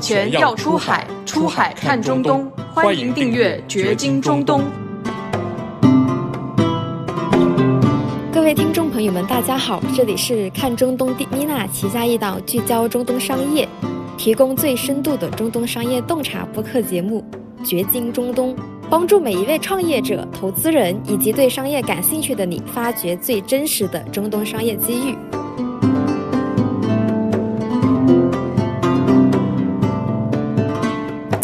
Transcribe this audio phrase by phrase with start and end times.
[0.00, 2.50] 全要出海，出海看中东。
[2.72, 4.60] 欢迎订阅《掘金中东》。
[8.32, 13.68] 各位听众朋友们，大家好，这里是看中东的妮娜旗下一档聚焦中东商业、
[14.16, 17.24] 提供最深度的中东商业洞察播客节目
[17.66, 18.54] 《掘金中东》，
[18.88, 25.16] 帮助每一位创业者、投资人以及对商业感兴趣的你，发掘最真实的中东商业机遇。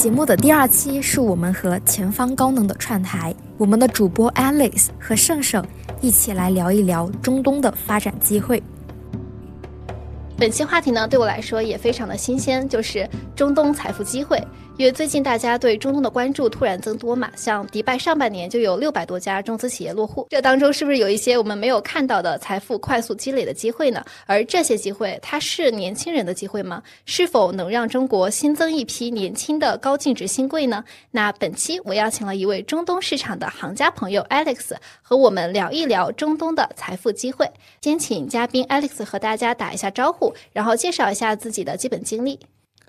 [0.05, 5.65] 节目的第二期是我们和前方高能的串台，我们的主播 Alex 和盛盛
[6.03, 8.63] 一起来聊一聊中东的发展机会。
[10.37, 14.39] 本期话题呢，对我来说也非常的新鲜，就是中东财富机会。
[14.77, 24.05] 因为最近大家对中东的关注突然增多嘛，像迪拜上半年就有六百多家中资企业落户，这当中是不是有一些我们没有看到的财富快速积累的机会呢？
[24.27, 26.83] 而这些机会，它是年轻人的机会吗？
[27.07, 30.83] 是否能让中国新增一批年轻的高净值新贵呢？
[31.13, 37.49] 那本期我邀请了一位中东市场的行家朋友 Alex，和我们聊一聊中东的财富机会。
[37.81, 42.41] 先请嘉宾 Alex 和大家打一下招呼，然后介绍一下自己的基本经历。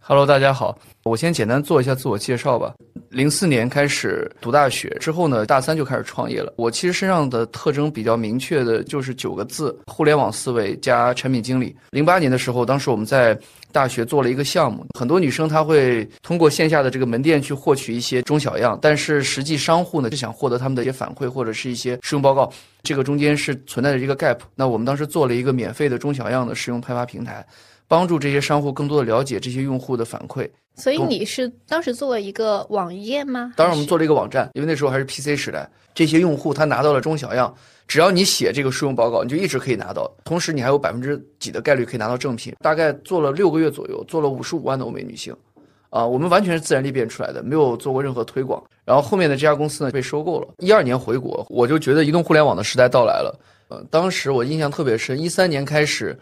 [0.08, 2.76] Hello，大家好，我先简单做一下自我介绍吧。
[3.10, 6.54] 零四年开始读大学之后呢，大三就开始创业了。
[6.58, 11.76] 我其实身上的特征比较明确的就是九个字：互联网思维加产品经理。
[11.90, 13.36] 零八年的时候，当时我们在
[13.72, 22.48] 大学做了一个项目，很多女生她会通过线下的这个门店去获取一些中小样，但是实际商户呢是想获得他们的一些反馈或者是一些试用报告，
[22.84, 24.38] 这个中间是存在着一个 gap。
[24.54, 27.44] 那我们当时做了一个免费的中小样的试用开发平台。
[27.88, 33.54] 帮助这些商户更多的了解这些用户的反馈，所以你是当时做了一个网页吗？
[33.56, 35.70] 当然，我们做了一个网站，因为那时候还是 PC 时代。
[35.94, 37.56] 这些用户他拿到了中小样，
[37.88, 40.12] 只要你写这个试用报告，你就一直可以拿到。
[40.26, 42.54] 同时，你还有百分之几的概率可以拿到正品。
[42.60, 45.34] 大概做了六个月左右，做了五十五万的欧美女性，
[45.90, 48.62] 啊，我们完全是自然裂变出来的，没有做过任何推广。
[48.84, 50.48] 然后后面的这家公司呢被收购了。
[50.58, 53.40] 一二年回国，我就觉得移动互联网的时代到来了。
[53.70, 56.18] 呃，当时我印象特别深，一三年开始。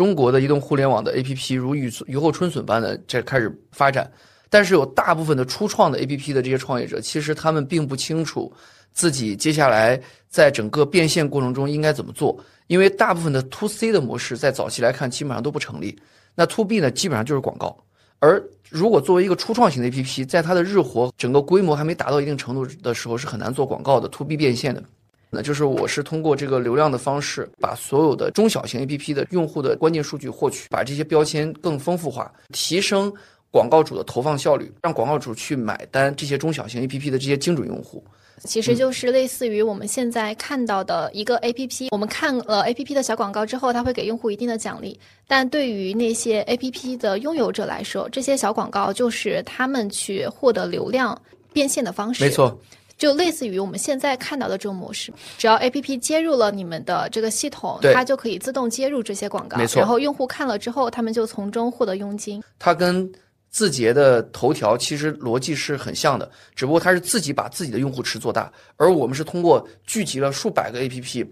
[0.00, 4.10] 中国的移动互联网的 APP 如雨雨后春笋般的在开始发展，
[4.48, 8.50] 但是有大部分的初创的 APP 的这些创业者，其实他们并不清楚
[8.94, 10.00] 自己接下来
[10.30, 12.34] 在整个变现过程中应该怎么做，
[12.68, 15.94] 因为大部分的 To C 的模式在早期来看基本上都不成立，
[16.34, 17.76] 那 To B 呢基本上就是广告，
[18.20, 24.82] 而如果作为一个初创型的 APP，在它的日活整个规模还没达到一定程度的时候，是很难做广告的 To B 变现的。
[25.30, 33.12] 那就是我是通过这个流量的方式，把所有的中小型 APP 的用户的关键数据获取，把这些标签更丰富化，提升
[33.50, 38.02] 广告主的投放效率，让广告主去买单这些中小型 APP 的这些精准用户。
[38.44, 44.98] 其实就是类似于我们现在看到的一个 APP，我们看了 APP 的小广告之后，它会给用户一定的奖励，
[45.28, 51.20] 但对于那些 APP 的拥有者来说，这些小广告就是他们去获得流量
[51.52, 52.24] 变现的方式。
[52.24, 52.58] 没错。
[53.00, 59.80] 就类似于我们现在看到的这种模式，只要 A P P 接入了你们的这个系统，它就可以自动接入这些广告，没错。
[59.80, 62.42] 然后用户看了之后，他们就从中获得佣金。
[62.58, 63.10] 它跟
[63.48, 71.24] 字节的头条其实逻辑是很像的，只不过它是自己把自己的用户池做大，而我们是通过聚集了数百个 A P P，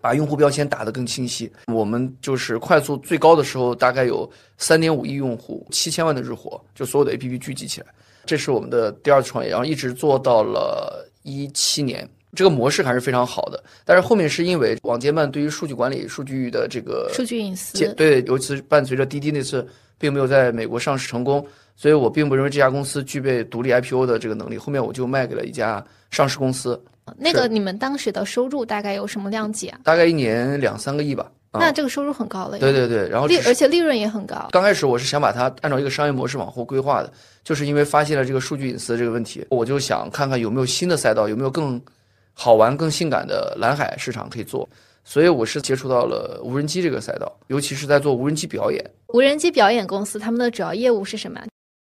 [0.00, 1.48] 把用户标签打得更清晰。
[1.68, 4.28] 我们就是快速最高的时候，大概有
[4.58, 7.86] 三点五亿用户，七千万的日活，就所有的 A P P 聚集起来。
[8.26, 13.62] 这是我们的第二次创业，然后一直做到了一七年，这个模式还是非常好的。
[13.84, 19.66] 但是后面是因为网监办对于数据管理、数据的这个数据隐私，对，尤其是伴随着滴滴那次
[19.96, 24.58] 并没有在美国上市成功，所以我并不认为这家公司具备独立 IPO 的这个能力。
[24.58, 26.78] 后面我就卖给了一家上市公司。
[27.16, 29.78] 那个你们当时的收入大概有什么量级啊？
[29.84, 31.30] 大概一年两三个亿吧。
[31.58, 34.48] 那这个收入很高了，对对对，然后利而且利润也很高。
[34.52, 37.12] 刚开始我是想把它按照一个商业模式往后规划的，
[37.44, 41.80] 就是因为发现了这个数据隐私这个问题，我就想看看有没有新的赛道，有没有更
[42.32, 44.68] 好玩、更性感的蓝海市场可以做。
[45.04, 48.84] 所以我是接触到了无人机这个赛道，尤其是在做无人机表演。
[49.14, 51.40] 无人机表演公司他们的主要业务是什么？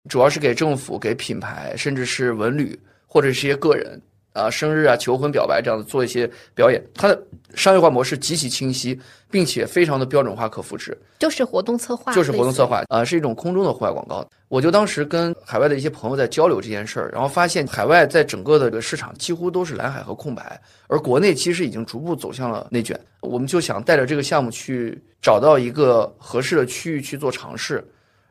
[0.08, 4.00] 主要是给政府、给品牌，甚至是文旅或者是一些个人。
[4.32, 7.20] 啊，生日啊，求婚、表白这样的做一些表演，它的
[7.54, 8.98] 商业化模式极其清晰，
[9.30, 14.24] 并且非常的标准化、可复制，就是活动策划，就是活动策划，啊，是一种空中的户外广告。
[14.48, 22.98] 我就当时跟海外的一些朋友在交流这件事儿，然后发现海外在整个的这个市场几乎都是蓝海和空白，而国内其实已经逐步走向了内卷。
[23.20, 27.84] 我们就想带着这个项目去找到一个合适的区域去做尝试，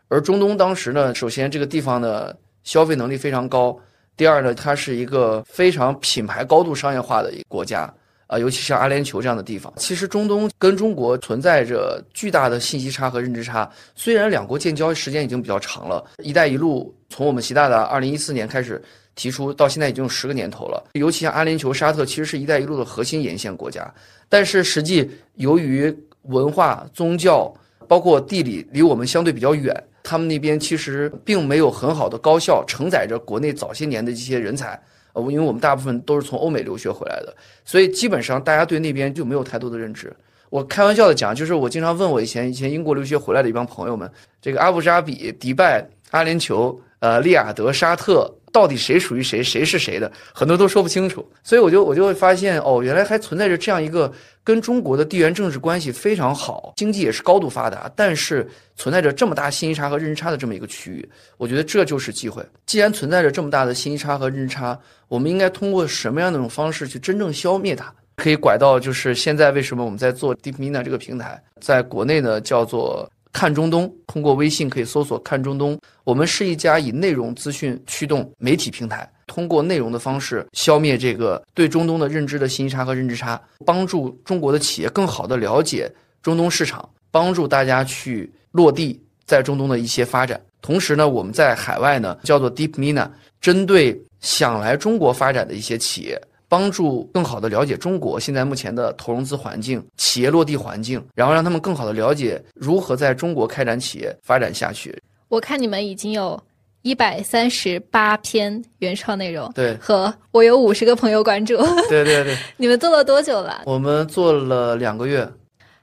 [0.08, 3.78] 而中东当时呢，首先这个地方的消费能力非常高。
[4.20, 7.90] 第二呢，它是一个非常品牌高度商业化的一个国家，
[8.28, 13.72] 啊，尤其像阿联酋这样的地方，其实中东跟中国存在着巨大的信息差和认知差。
[13.96, 18.84] 虽然两国建交时间已经比较长了，“一带一路”从我们习大大二零一四年开始
[19.16, 20.90] 提出，到现在已经有十个年头了。
[20.96, 23.90] 尤其像阿联酋、沙特，其实是一带一路的核心沿线国家。
[24.28, 27.50] 但是实际由于文化、宗教，
[27.88, 29.74] 包括地理离我们相对比较远，
[30.10, 34.82] 他们那边其实并没有很好的高校承载着国内早些年的这些人才。
[35.14, 40.12] 呃，因为我们大部分都是从欧美留学回来的，所以基本上大家对那边就没有太多的认知。
[40.50, 44.10] 我开玩笑的讲，就是我经常问我以前以前英国留学回来的一帮朋友们，
[44.42, 48.32] 这个阿布扎比、迪拜、阿联酋、呃利雅得、沙特。
[48.52, 51.28] 到底谁属于谁，谁是谁的，很多都说不清楚。
[51.44, 54.12] 所以我就我就会发现，哦，原来还存在着这样一个
[54.44, 61.08] 跟中国的地缘政治关系非常好，经济也是高度发达，但是存在着这么大信息差和认知差的这么一个区域。
[61.38, 62.44] 我觉得这就是机会。
[62.66, 67.94] 既然存在着这么大的信息差和认知差，我们应该通过什么样的方式去真正消灭它？
[68.18, 73.10] 可以拐到就是现在为什么我们在做 DeepMind 这个平台，在国内呢叫做。
[73.32, 75.80] 看中东，通过微信可以搜索“看中东”。
[76.04, 85.92] 我们是一家以内容资讯驱动媒体平台，通过内容的方式消灭这个对中东的认知的信息差和认知差，帮助中国的企业更好的了解
[86.24, 90.42] 中东市场，帮助大家去落地在中东的一些发展。
[90.62, 93.08] 同时呢，我们在海外呢叫做 Deep Mina，
[93.40, 96.20] 针对想来中国发展的一些企业。
[96.50, 105.00] 帮助更好的了解中国现在目前的投融资环境、企业落地环境，然后让他们更好的了解如何在中国开展企业发展下去。
[105.28, 106.42] 我看你们已经有
[106.82, 111.56] 一百三十八篇原创内容，对，和我有五十个朋友关注，
[111.88, 112.36] 对对对。
[112.58, 113.62] 你们做了多久了？
[113.66, 115.30] 我们做了两个月。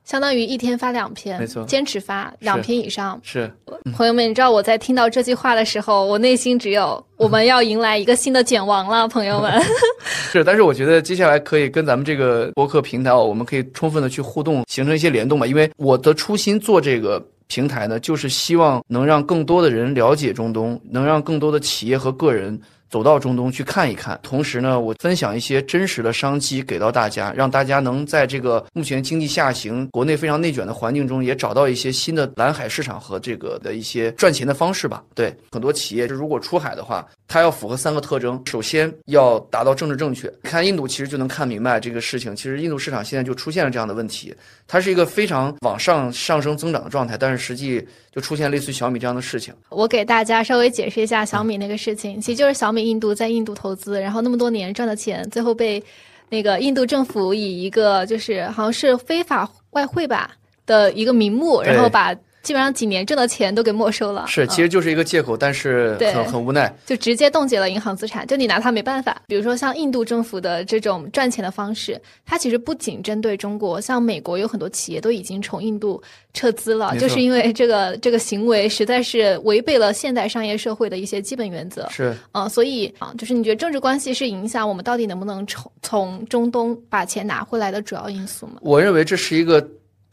[0.06, 3.20] 相当于一天发两篇，没错，坚持发两篇以上。
[3.24, 3.52] 是，
[3.92, 9.60] 朋友们，你知道我在听到这句话的时候，我内心只有我们要迎来一个新的卷王了，朋友们。
[10.30, 15.44] 是，但是我觉得接下来可以跟咱们这个博客平台哦，我们可以充分的去互动，形成一些联动嘛。
[15.44, 22.56] 因为我的初心做这个平台呢，就是希望能让更多的人了解中东，能让更多的企业和个人。
[22.90, 35.02] 走到中东去看一看，同时呢，我分享一些真实的商机给到大家，让大家能在这个目前经济下行、国内非常内卷的环境中，也找到一些新的蓝海市场和这个的一些赚钱的方式吧。
[35.14, 40.32] 对很多企业，如果出海的话，它要符合三个特征：首先要达到政治正确。
[40.42, 42.36] 看印度其实就能看明白这个事情。
[42.36, 44.34] 其实印度市场现在就出现了这样的问题，
[44.66, 47.86] 它是一个非常往上上升增长的状态，但是实际
[48.16, 49.52] 就出现类似于小米这样的事情。
[49.68, 52.86] 我给大家稍微解释一下小米那个事情，其实就是小米。
[52.86, 55.82] 印度在印度投资，然后那么多年赚的钱，最后被
[56.30, 60.30] 那个印度政府以一个就是好像是非法外汇吧
[60.64, 62.16] 的一个名目，然后把。
[62.46, 69.20] 基本上几年挣的钱都给没收了，是，其实就是一个借口，但是很很无奈，就直接冻结了银行资产，就你拿它没办法。
[69.26, 76.00] 比如说像印度政府的这种赚钱的方式，它其实不仅针对中国，像美国有很多企业都已经从印度
[76.34, 81.88] 撤资了，就是因为这个这个行为实在是违背了现代商业社会的一些基本原则。
[81.90, 88.58] 是，嗯，所以啊，就是你觉得政治关系是影响我们到底能不能从从中东把钱拿回来的主要因素吗？
[88.60, 89.68] 我认为这是一个。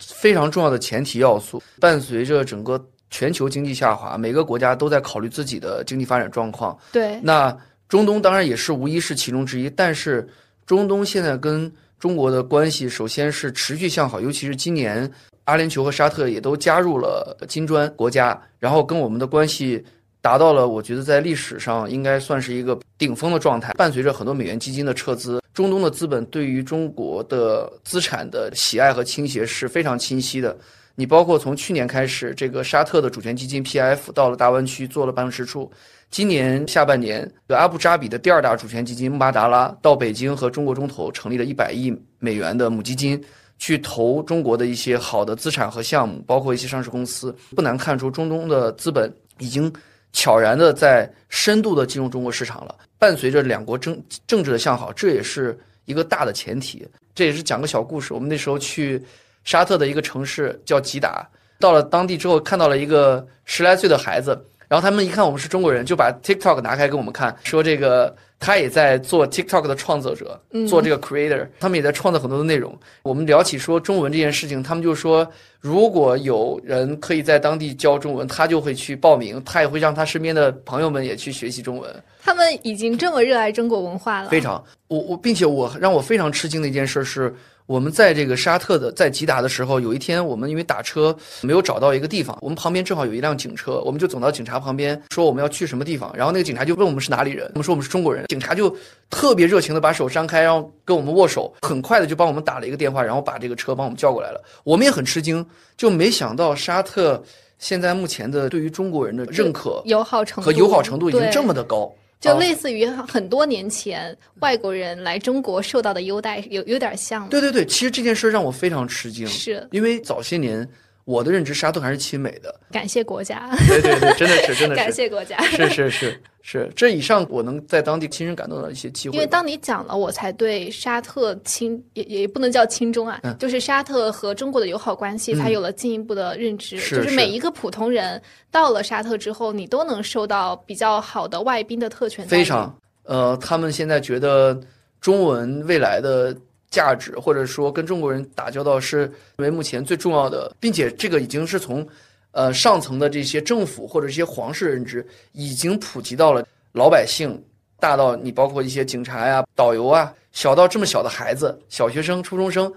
[0.08, 6.78] 非常重要的前提要素，伴随着整个全球经济下滑，每个国家都在考虑自己的经济发展状况。
[6.92, 7.56] 对，那
[7.88, 9.70] 中东当然也是无疑是其中之一。
[9.70, 10.28] 但是
[10.66, 15.10] 中东现在跟中国的关系，首先是持续向好，尤其是今年
[15.46, 19.84] 阿联酋和沙特也都加入了金砖国家，然后跟我们的关系。
[20.24, 23.74] 达到了，我觉得在历史上应该算是一个顶峰的状态。
[23.74, 30.58] 伴随着很多美元基金的撤资，中东的资本对于中国的资产的喜爱和倾斜是非常清晰的。
[30.96, 35.70] 你包括从去年开始，这个沙特的主权基金 P F 到了大湾区做了办事处，
[36.10, 43.22] 今年下半年，阿布扎比的第二大主权基金穆巴达拉到北京和中国中投成立了一百亿美元的母基金，
[43.58, 47.36] 去投中国的一些好的资产和项目，包括一些上市公司。
[47.54, 49.70] 不难看出，中东的资本已经。
[50.14, 56.88] 悄然的在深度的进入中国市场了，伴随着两国政政治的向好，这也是一个大的前提。
[57.14, 58.14] 这也是讲个小故事。
[58.14, 59.04] 我们那时候去
[59.44, 61.28] 沙特的一个城市叫吉达，
[61.60, 64.40] 到了当地之后，看到了一个十来岁的孩子，
[64.74, 68.16] 然后他们一看我们是中国人，就把 TikTok 拿开给我们看，说这个。
[68.40, 70.38] 他也在做 TikTok 的创作者，
[70.68, 72.78] 做这个 creator，他们也在创造很多的内容。
[73.02, 75.26] 我们聊起说中文这件事情，他们就说，
[75.62, 81.90] 如果有人可以在当地教中文，他就会去报名，他也会让他身边的朋友们也去学习中文。
[82.22, 84.62] 他们已经这么热爱中国文化了，非常。
[84.90, 87.34] 我我，并且我让我非常吃惊的一件事是，
[87.66, 98.76] 我们在这个沙特的在吉达的时候，有一天我们因为打车没有找到一个地方，我们旁边正好有一辆警车，我们就走到警察旁边，说我们要去什么地方，然后那个警察就问我们是哪里人，我们说我们是中国人，警察就
[99.10, 104.44] 特别热情的把手张开，然后跟我们握手，很快的就帮我们打了一个电话，然后把这个车帮我们叫过来了。
[104.64, 105.46] 我们也很吃惊，
[105.78, 107.24] 就没想到沙特
[107.60, 111.90] 现在目前的对于中国人的认可友好程度和友好程度已经这么的高。
[112.24, 117.28] 就啊类似于很多年前外国人来中国受到的优待，有有点像。
[117.28, 119.68] 对对对，其实这件事让我非常吃惊，是。
[119.72, 120.66] 因为早些年
[121.06, 122.54] 我的认知，沙特还是亲美的。
[122.72, 125.42] 感谢国家，对对对，真的是真的是 感，谢国家。
[125.44, 129.16] 是是是是，这以上我能在当地亲身感动到一些机会。
[129.16, 136.78] 因为当你讲了，我才对沙特亲也也不能叫亲中啊，嗯就是沙特和中国的友好关系，才有了进一步的认知。
[136.78, 142.26] 是就是每一个普通人到了沙特之后，你都能受到比较好的外宾的特权。
[142.28, 144.58] 非常呃，他们现在觉得
[145.02, 146.36] 中文未来的
[146.74, 149.02] 价值，或者说跟中国人打交道是
[149.38, 151.88] 认为目前最重要的，并且这个已经是从
[152.32, 157.40] 呃上层的这些政府或者这些皇室认知，已经普及到了老百姓，
[157.80, 162.74] 大到你包括一些警察呀、导游啊，小到这么小的孩子、小学生、初中生。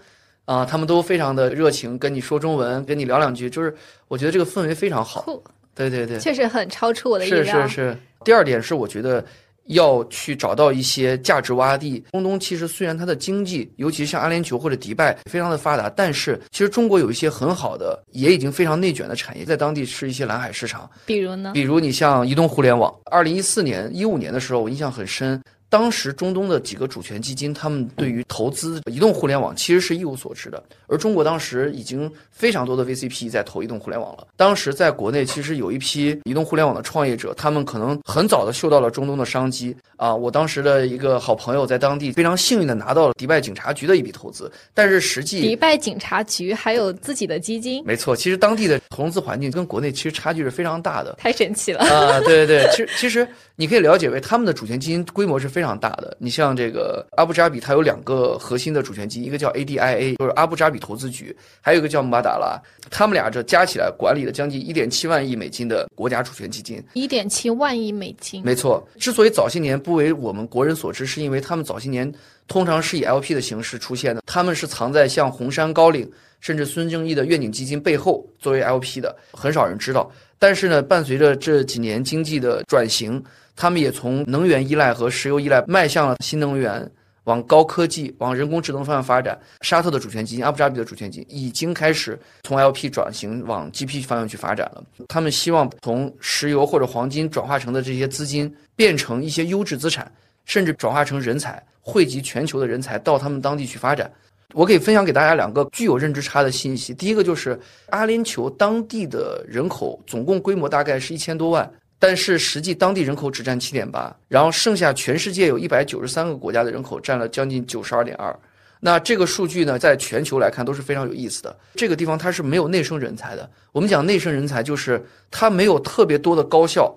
[0.47, 3.75] 啊、他们都非常的热情，跟你说中文，跟你聊两句，就是
[4.07, 5.27] 我觉得这个氛围非常好。
[5.75, 7.69] 对对对，确实很超出我的意料是。
[7.69, 7.99] 是是。
[8.25, 9.25] 第二点是，我觉得
[9.69, 12.05] 要去找到一些价值洼地。
[12.13, 20.89] 中东其实虽然它的经济，尤其是像阿联酋或者迪拜非常的发达，但是其实中国有一些很好的，也已经非常内卷的产业，在当地是一些蓝海市场。
[21.05, 21.53] 比如呢？
[21.55, 25.41] 比如你像移动互联网，二零一四年、一五年的时候，我印象很深。
[25.69, 34.27] 当时中东的几个主权基金，他们对于投资移动互联网其实是一无所知的，而中国当时已经非常多的 VCP 在投移动互联网了。
[34.37, 40.15] 当时在国内其实有一批移动互联网的创业者，他们可能很早的嗅到了中东的商机啊。
[40.15, 51.15] 我当时的一个好朋友在当地非常幸运的拿到了迪拜警察局的一笔投资，但是实际迪拜警察局还有自己的基金，没错，其实当地的投资环境跟国内其实差距是非常大的。
[51.19, 51.81] 太神奇了。
[51.81, 53.27] 啊，对对对，其实其实
[53.59, 56.15] 你可以了解为他们的主权基金规模是非常大的。
[56.21, 62.61] 你像这个阿布扎比，它有两个核心的主权基金，一个叫 ADIA，就是阿布扎比投资局，还有一个叫姆巴达拉，
[62.91, 66.83] 他们俩这加起来管理了将近一点七万亿美金的国家主权基金。
[66.93, 72.13] 一点七万亿美金，没错，之所以早些年不为我们国人所知，是因为他们早些年
[72.47, 76.07] 通常是以 LP 的形式出现的，他们是藏在像红杉高瓴
[76.41, 80.11] 甚至孙正义的愿景基金背后作为 LP 的，很少人知道。
[80.39, 83.23] 但是呢，伴随着这几年经济的转型，
[83.57, 86.89] 他们也从能源依赖和石油依赖迈向了新能源。
[87.25, 94.85] 往高科技、往人工智能方向发展，沙特的主权基金、阿布扎比的主权基金已经开始从 LP 转型往 GP 方向去发展了。
[95.09, 100.09] 他们希望从石油或者黄金转化成的这些资金，变成一些优质资产，
[100.45, 104.09] 甚至转化成人才，汇集全球的人才到他们当地去发展。
[104.55, 106.95] 我可以分享给大家两个具有认知差的信息。
[106.95, 107.59] 第一个就是
[107.91, 118.39] 阿联酋当地的人口总共规模大概是一千多万，但是实际当地人口只占七点八，然后剩下全世界有一百九十三个国家的人口占了将近九十二点二。
[118.79, 121.59] 那这个数据呢，在全球来看都是非常有意思的。
[121.75, 123.49] 这个地方它是没有内生人才的。
[123.73, 126.95] 我们讲内生人才，就是它没有特别多的高校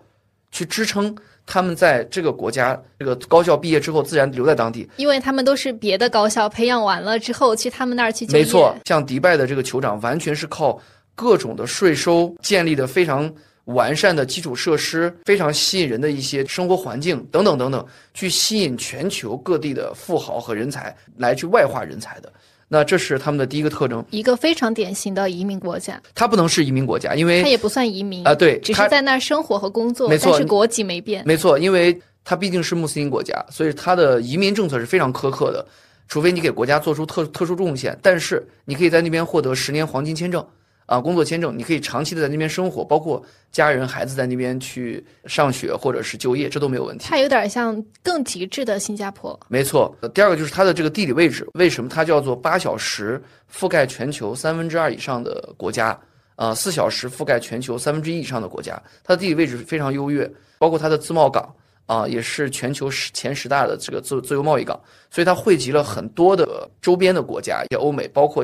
[0.52, 1.16] 去支撑
[1.46, 4.88] 他们在这个国家这个高校毕业之后自然留在当地。
[4.98, 8.44] 因为他们都是别的高校培养完了之后去他们那儿去就业。
[8.44, 10.78] 没错，像迪拜的这个酋长，完全是靠
[11.16, 13.34] 各种的税收建立的非常
[13.70, 22.32] 完善的基础设施，非常吸引人的一些生活环境等等等等，去吸引全球各地的富豪和人才来去外化人才的。
[22.68, 31.24] 那这是他们的第一个特征，一个非常典型的移民国家，它不能是移民国家，因为它也不算移民啊对只是在那儿生活和工作，没错但是国籍没变。
[31.26, 35.66] 没错，因为它毕竟是穆斯林国家，所以它的移民政策是非常苛刻的，
[36.08, 40.44] 除非你给国家做出特特殊贡献，但是你可以在那边获得十年黄金签证。
[40.90, 47.06] 啊，工作签证，你可以长期的在那边生活，包括家人、孩子在那边去上学或者是就业，这都没有问题。
[47.08, 53.22] 它有点像更极致的新加坡，没错，呃第二个就是它的这个地理位置，为什么它叫做八小时
[53.54, 55.96] 覆盖全球三分之二以上的国家？
[56.36, 60.28] 啊，四小时覆盖全球三分之一以上的国家，它的地理位置非常优越，
[60.58, 61.54] 包括它的自贸港
[61.86, 64.80] 啊，也是全球十前十大的这个自自由贸易港，
[65.12, 68.44] 所以它汇集了很多的周边的国家，也欧美，包括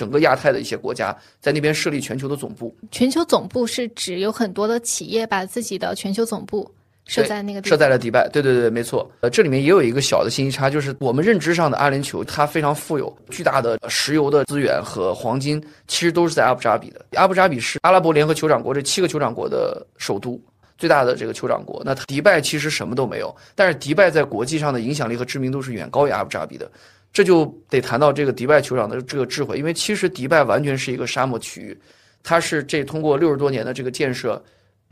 [0.00, 2.74] 整个亚太的一些国家，在那边设立全球的总部。
[2.90, 6.66] 全球总部是指有很多的企业把自己的全球总部
[7.04, 7.76] 设在那个地设。
[7.76, 9.10] 在了迪拜，对对对，没错。
[9.20, 17.04] 呃，这里面也有一个小的信息差，就是我们认知上的阿联酋，它非常富有，巨大的石油的资源和黄金，其实都是在阿布扎比的。
[17.18, 20.40] 阿布扎比是阿拉伯联合酋长国这七个酋长国的首都。
[20.78, 26.70] 最大的这个酋长国，那迪拜其实什么都没有，但是迪拜在国际上的影响力和知名度是远高于阿布扎比的。
[27.12, 31.78] 这就得谈到这个迪拜酋长的这个智慧，因为其实迪拜完全是一个沙漠区域，
[32.22, 34.42] 它是这通过六十多年的这个建设，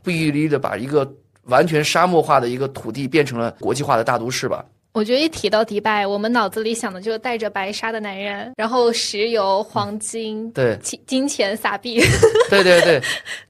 [0.03, 1.09] 不遗余力的把一个
[1.43, 4.65] 完全沙漠化的一个土地变成了国际化的大都市吧。
[4.93, 12.01] 我觉得一提到迪拜，我们脑子里想的就是带着白纱的男人，然后石油、黄金、对，金金钱撒币。
[12.49, 12.99] 对对对，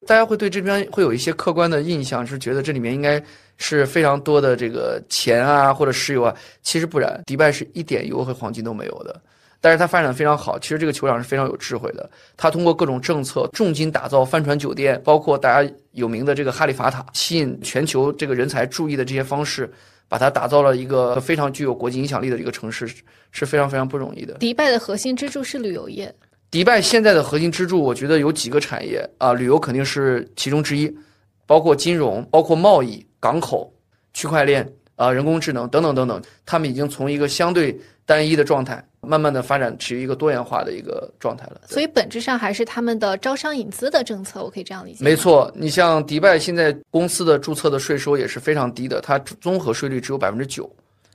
[0.06, 3.24] 大家会对这边会有一些客观的印象，是觉得这里面应该
[3.60, 9.22] 是非常多的这个钱啊或者石油啊，其实不然，迪拜是一点油和黄金都没有的。
[9.62, 19.72] 但是它发展非常好，其实这个酋长是非常有智慧的，他通过各种政策重金打造帆船酒店，包括大家有名的这个哈利法塔，吸引全球这个人才注意的这些方式。
[20.12, 22.90] 把它打造了一个非常具有国际影响力的一个城市，
[23.30, 24.34] 是非常非常不容易的。
[24.40, 26.12] 迪拜的核心支柱是旅游业。
[26.50, 30.92] 迪拜现在的核心支柱，我觉得有几个产业啊，旅游肯定是其中之一，
[31.46, 33.72] 包括金融、包括贸易、港口、
[34.14, 38.84] 区块链啊、人工智能等等等等，他们已经从一个相对单一的状态。
[39.02, 45.02] 慢慢的发展于一个多元化的一个状态了，所以本质上还是他们的招商引资的政策，我可以这样理解。
[45.02, 50.70] 没错，你像迪拜现在公司的注册的税收也是非常低的，它综合税率只有百分之九，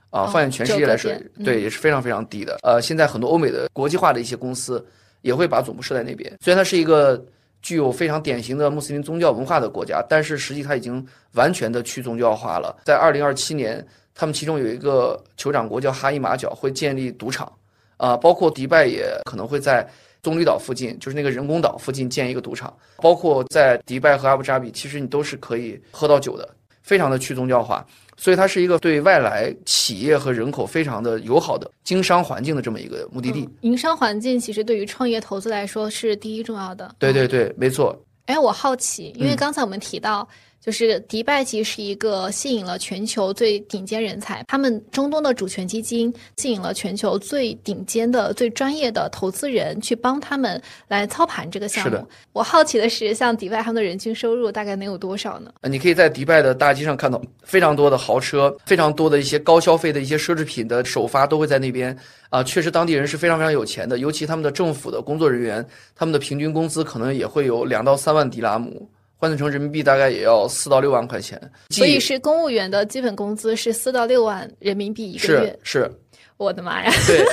[0.09, 1.11] 啊，放眼全世界来说，
[1.43, 2.57] 对也是非常非常低的。
[2.63, 4.83] 呃，现在很多欧美的国际化的一些公司
[5.21, 7.23] 也会把总部设在那边，虽然它是一个
[7.65, 11.03] 具有非常典型的穆斯林宗教文化的国家，但是实际它已经
[11.33, 12.77] 完全的去宗教化了。
[12.85, 17.51] 在二零二七年，他们其中有一个酋长国叫哈伊马角，会建立赌场。
[17.97, 19.87] 啊，包括迪拜也可能会在
[20.21, 22.71] 棕榈岛附近，就是那个人工岛附近建一个赌场。
[22.97, 26.47] 包括在迪拜和阿布扎比，其实你都是可以喝到酒的，
[26.83, 27.83] 非常的去宗教化。
[28.17, 33.49] 所以它是一个对外来企业和人口非常的友好的经商环境的这么一个目的地。
[33.61, 36.95] 营商环境其实对于创业投资来说是第一重要的。
[36.99, 37.97] 对对对，没错。
[38.25, 40.27] 哎，我好奇，因为刚才我们提到。
[40.65, 52.03] 就是迪拜其实是一个吸引了全球最顶尖人才，他们中东的主权基金吸引了全球最顶尖的、最专业的投资人去帮他们来操盘这个项目。
[52.33, 55.53] 我好奇的是，像迪拜他们的人均收入大概能有多少呢？
[55.69, 61.95] 你可以在迪拜的大街上看到非常多的豪车，非常多的一些高消费的一些奢侈品的首发都会在那边
[62.31, 62.43] 啊。
[62.43, 65.63] 确实，当地人是非常非常有钱的，尤其他们的政府的工作人员，
[65.95, 68.89] 他们的平均工资可能也会有两到三万迪拉姆。
[69.17, 75.59] 换算成人民币大概也要四到六万块钱，所以是公务员的基本工资是四到六万人民币一个月。
[75.63, 75.91] 是是，
[76.37, 76.91] 我的妈呀！
[77.07, 77.25] 对，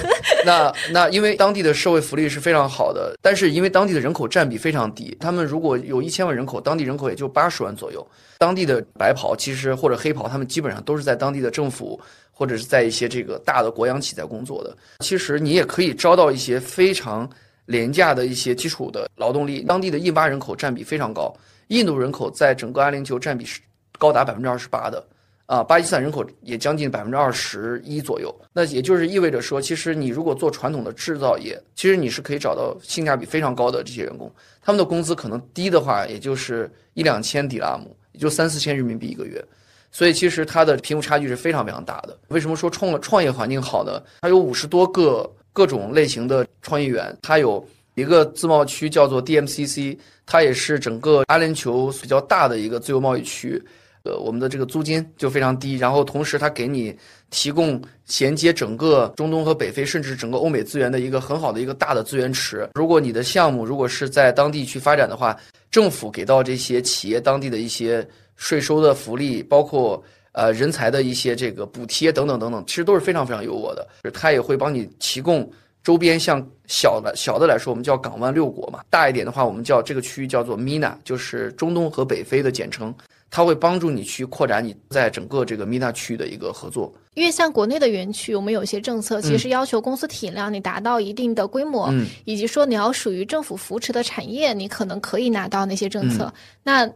[0.47, 8.07] 那那因为当地的社会福利是非常好的，但是因为当地的人口占比非常低，他们如果有一千万人口，当地人口也就八十万左右。
[8.39, 14.77] 当地的白袍其实或者黑袍，他们基本上都是在当地的政府或者是在一些这个大的国央企在工作的。
[15.01, 17.29] 其实你也可以招到一些非常
[17.67, 21.33] 廉价的一些基础的劳动力，当地的印巴人口占比非常高。
[21.69, 23.61] 印度人口在整个阿联酋占比是
[23.99, 25.05] 高达百分之二十八的，
[25.47, 28.35] 啊，巴基斯坦人口也将近百分之二十一左右。
[28.53, 39.43] 那也就是意味着说，其实你如果做传统的制造业，其实你是可以找到性价比非常高的这些员工，他们的工资可能低的话，也就是一两千迪拉姆，也就三四千人民币一个月。
[39.91, 42.19] 所以其实它的贫富差距是非常非常大的。
[42.29, 44.03] 为什么说创创业环境好呢？
[44.23, 47.67] 它有五十多个各种类型的创业园，它有。
[47.95, 49.99] 一个自贸区叫做 DMCC，
[50.33, 53.63] 它也是整个阿联酋比较大的一个自由贸易区。
[54.03, 56.97] 呃，我们的这个租金就非常低，然后同时它给你
[57.29, 62.67] 提供衔接整个中东和北非，甚至整个欧美资源的一个很好的一个大的资源池。
[62.73, 65.39] 如果你的项目如果是在当地去发展的话，
[65.71, 73.87] 政府给到这些企业当地的一些税收的福利，包括呃人才的一些这个补贴等等等等，其实都是非常非常优渥的。
[74.15, 75.47] 它也会帮你提供。
[75.83, 82.95] 周边像小的小的来说，我们叫港湾六国嘛；大一点的话，我们叫这个区域叫做 MENA，就是中东和北非的简称。
[83.35, 86.93] 它会帮助你去扩展你在整个这个 MENA 区域的一个合作。
[87.15, 91.91] 因为像国内的园区，我们有些政策其实要求公司体量你达到一定的规模，
[92.27, 96.31] 以及说你要属于政府扶持的产业，你可能可以拿到那些政策。
[96.63, 96.87] 那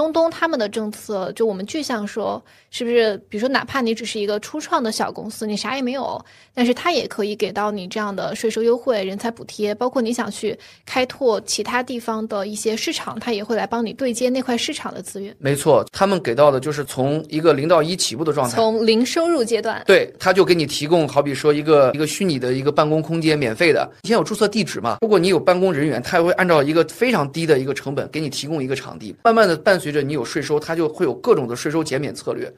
[0.00, 3.18] 中东他们的政策，就我们具象说，是不是？
[3.28, 6.18] 比如说，哪怕你只是一个初创的小公司，你啥也没有，
[6.54, 15.36] 但是他也可以给到你这样的税收优惠、人才补贴，包括你想去开拓其他地方的一些市场，他也会来帮你对接那块市场的资源。
[15.38, 24.96] 没错，他们给到的就是从一个零到一起步的状态，从零收入阶段，对，他就给你提供，好比说一个一个虚拟的一个办公空间，免费的，你先有注册地址嘛。
[25.02, 29.80] 如果你有办公人员，他也会按照一个非常低的一个成本给你提供一个场地，慢慢的伴。
[29.80, 32.52] 随着你有税收，它就会有各种的税收减免策略。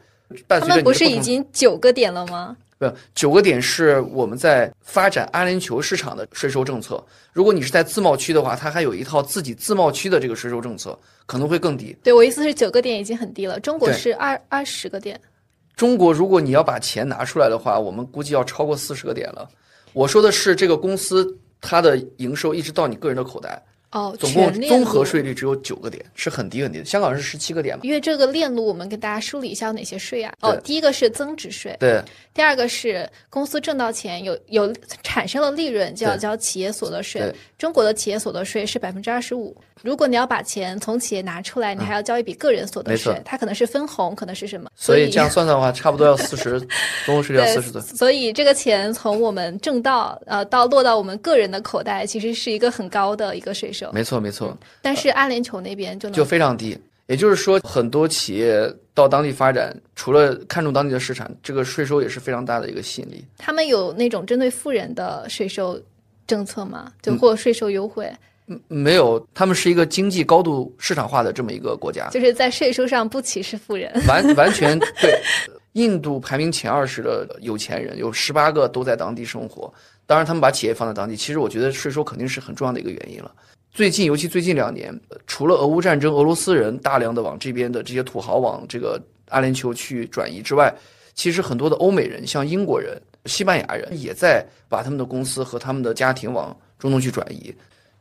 [0.48, 2.56] 他们不是已经九个点了吗？
[2.78, 7.04] 不，九个点是我们在发展阿联酋市场的税收政策。
[7.32, 11.96] 如果你是在自贸区的话，它还有一套自己自贸区的这个税收政策，可能会更低。
[12.02, 13.60] 对我意思是九个点已经很低了。
[13.60, 15.20] 中国是二二十个点。
[15.76, 19.48] 中国如果你要把钱拿出来的话，我们估计要超过四十个点了。
[19.92, 26.84] 我说的是这个公司它的营收一直到你个人的口袋，哦，总共综合税率只有九个点，是很低很低的。
[26.84, 27.82] 香港是十七个点嘛？
[27.84, 30.32] 因为这个链路，我们给大家梳理一下有哪些税啊？
[30.40, 32.02] 哦，第一个是增值税，对
[32.32, 37.34] 第二个是公司挣到钱有有产生了利润就要交企业所得税对。
[37.58, 39.54] 中国的企业所得税是百分之二十五。
[39.82, 44.70] 如果你要把钱从企业拿出来，你还要交一笔个人所得嗯没错税，它可能是分红，可能是什么？
[44.74, 46.58] 所以这样算算的话，差不多要四十，
[47.04, 47.80] 综合税率要对四十多。
[47.82, 53.81] 所以这个钱从我们挣到呃到落到我们个人的口袋，其实是一个很高的一个税收。
[53.92, 56.78] 没错没错，但是阿联酋那边就能就非常低。
[57.06, 63.24] 也就是说，很多企业到当地发展，除了看重当地的市场，这个税收也是非常大的一个吸引力。
[63.36, 65.78] 他们有那种针对富人的税收
[66.26, 66.84] 政策吗？
[66.86, 68.10] 嗯就或税收优惠，
[68.68, 73.92] 没有，他们是一个经济高度市场化的这么一个国家，就是在税收上不歧视富人。
[74.06, 75.20] 完完全 对。
[75.72, 79.72] 印度排名前二十的有钱人，有十八个都在当地生活。
[80.04, 83.32] 当然，他们把企业放在当地，其实我觉得税收肯定是很重要的一个原因了。
[83.72, 84.94] 最近，尤其最近两年，
[85.26, 90.72] 除了俄乌战争，俄罗斯人大量的往这边的这些土豪往这个阿联酋去转移之外，
[91.14, 97.54] 其实很多的欧美人，像英国人、西班牙人，也在把他们的公司和他们的家庭往中东去转移。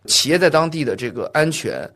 [0.07, 1.89] 企业在当地的这个安全、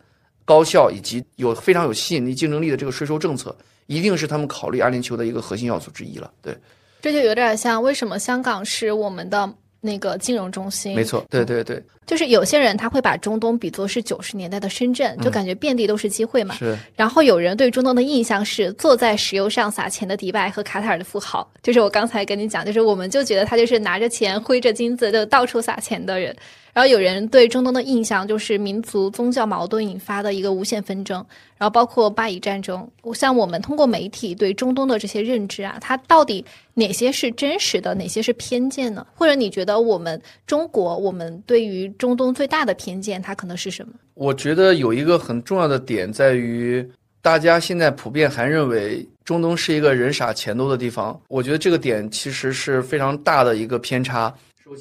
[0.45, 3.53] 高效以及有非常有吸引力、竞争力的这个税收政策，
[3.87, 6.31] 一定是他们考虑阿联酋的一个核心要素之一了。
[6.41, 6.55] 对，
[7.01, 9.53] 这就有点像为什么香港是我们的
[9.85, 10.95] 那个金融中心。
[10.95, 16.55] 没错，对对对，就是有些人他会把中东比作是九十年代的深圳，就感觉遍地都是机会嘛。
[16.55, 26.35] 是然后有人对中东的印象是坐在石油上撒钱的迪拜和卡塔尔的富豪，就是我刚才跟你讲，就是我们就觉得他就是拿着钱挥着金子就到处撒钱的人。
[26.75, 31.25] 然后有人对中东的印象就是民族宗教矛盾引发的一个无限纷争，
[31.57, 32.85] 然后包括巴以战争。
[33.13, 39.07] 像我们通过媒体对中东的这些认知啊，它到底哪些是真实的，哪些是偏见呢？
[39.15, 43.93] 或者你觉得我们中国，我们对于中东最大的偏见，它可能是什么？
[44.13, 46.85] 我觉得有一个很重要的点在于，
[47.21, 51.17] 大家现在普遍还认为中东是一个人傻钱多的地方。
[51.29, 54.33] 我觉得这个点其实是非常大的一个偏差。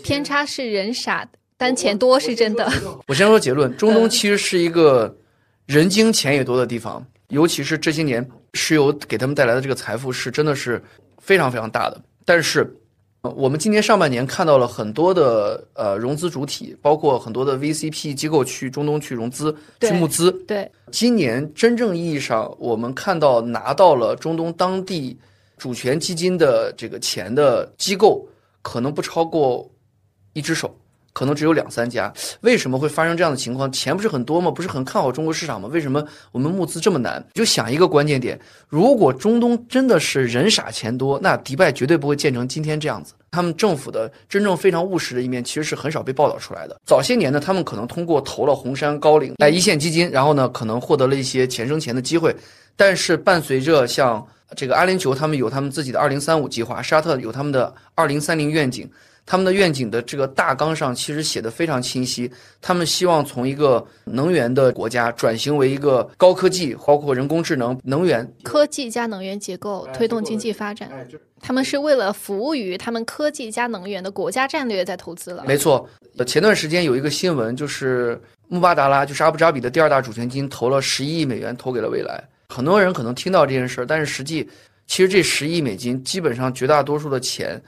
[0.02, 2.71] 偏差是人傻，但钱多是真的。
[3.07, 5.17] 我先说结论，中东其实是一个
[5.67, 10.83] 人精钱也多的地方，尤其是这些年石油给他们带来的这个财富是真的是
[11.19, 12.01] 非常非常大的。
[12.25, 12.61] 但是，
[13.23, 20.31] 呃我们今年上半年看到了很多的呃融资主体，包括很多的 VCP 机构去中东去融资、对去募资。
[20.47, 25.17] 对，今年真正意义上，我们看到拿到了中东当地
[25.57, 28.27] 主权基金的这个钱的机构，
[28.61, 29.71] 可能不超过
[30.35, 30.75] 一只手，
[31.14, 32.12] 可能只有两三家。
[32.42, 33.72] 为什么会发生这样的情况？
[33.72, 34.50] 钱不是很多吗？
[34.50, 35.68] 不是很看好中国市场吗？
[35.72, 37.24] 为什么我们募资这么难？
[37.33, 43.14] 你就想一个关键点：如果中东真的是人傻钱多，那迪拜绝对不会建成今天这样子。
[43.31, 46.81] 他们政府的真正非常务实的一面，其实是很少被报道出来的。
[46.85, 52.35] 早些年呢，他们可能通过投了红杉、高瓴、哎一线基金，然后呢，可能获得了一些钱生钱的机会。
[52.77, 54.24] 但是伴随着像
[54.57, 58.88] 这个阿联酋，他们有他们自己的二零三五计划，沙特有他们的二零三零愿景。
[59.27, 70.91] 他们的愿景的这个大纲上其实写的非常清晰，他们希望从一个能源的国家转型为一个高科技，包括人工智能、能源科技加能源结构推动经济发展。
[71.41, 75.45] 他们是为了服务于他们科技加能源的国家战略在投资了。
[75.47, 82.23] 没错，呃，前段时间有一个新闻，就是穆巴达拉，就是阿布扎比的第二大主权基金，投了十一亿美元投给了未来。
[82.49, 84.49] 很多人可能听到这件事儿，但是实际，
[84.87, 87.61] 其实这十亿美金基本上绝大多数的钱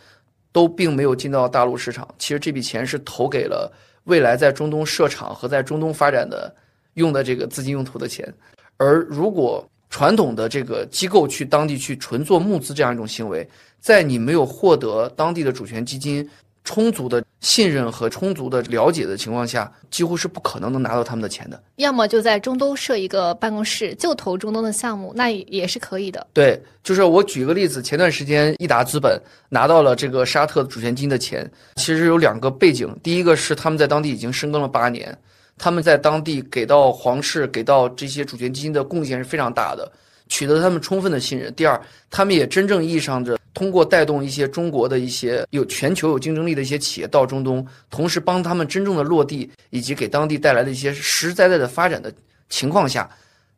[0.56, 2.08] 都并没有进到大陆市场。
[2.16, 3.70] 其实这笔钱是投给了
[4.04, 6.50] 未来在中东设厂和在中东发展的
[6.94, 8.32] 用的这个资金用途的钱。
[8.78, 13.46] 而如果传统的这个机构去当地去纯做募资这样一种行为，
[13.80, 16.26] 在你没有获得当地的主权基金
[16.66, 21.62] 充足的信任和充足的了解的情况下，几乎是不可能能拿到他们的钱的。
[21.76, 26.26] 要么就在中东设一个办公室，就投中东的项目，那也是可以的。
[26.32, 35.16] 对，就是我举个例子，前段时间益达资本拿到了这个沙特主权基金的钱，其实有两个背景，第一个是他们在当地已经深耕了八年，
[35.56, 39.90] 他们在当地给到皇室、给到这些主权基金的贡献是非常大的，
[40.28, 41.54] 取得他们充分的信任。
[41.54, 52.12] 第二，他们也真正意义上的通过带动一些中国的一些有全球有竞争力的一些企业到中东，同时帮他们真正的落地，以及给当地带来的一些实实在在的发展的
[52.50, 53.08] 情况下，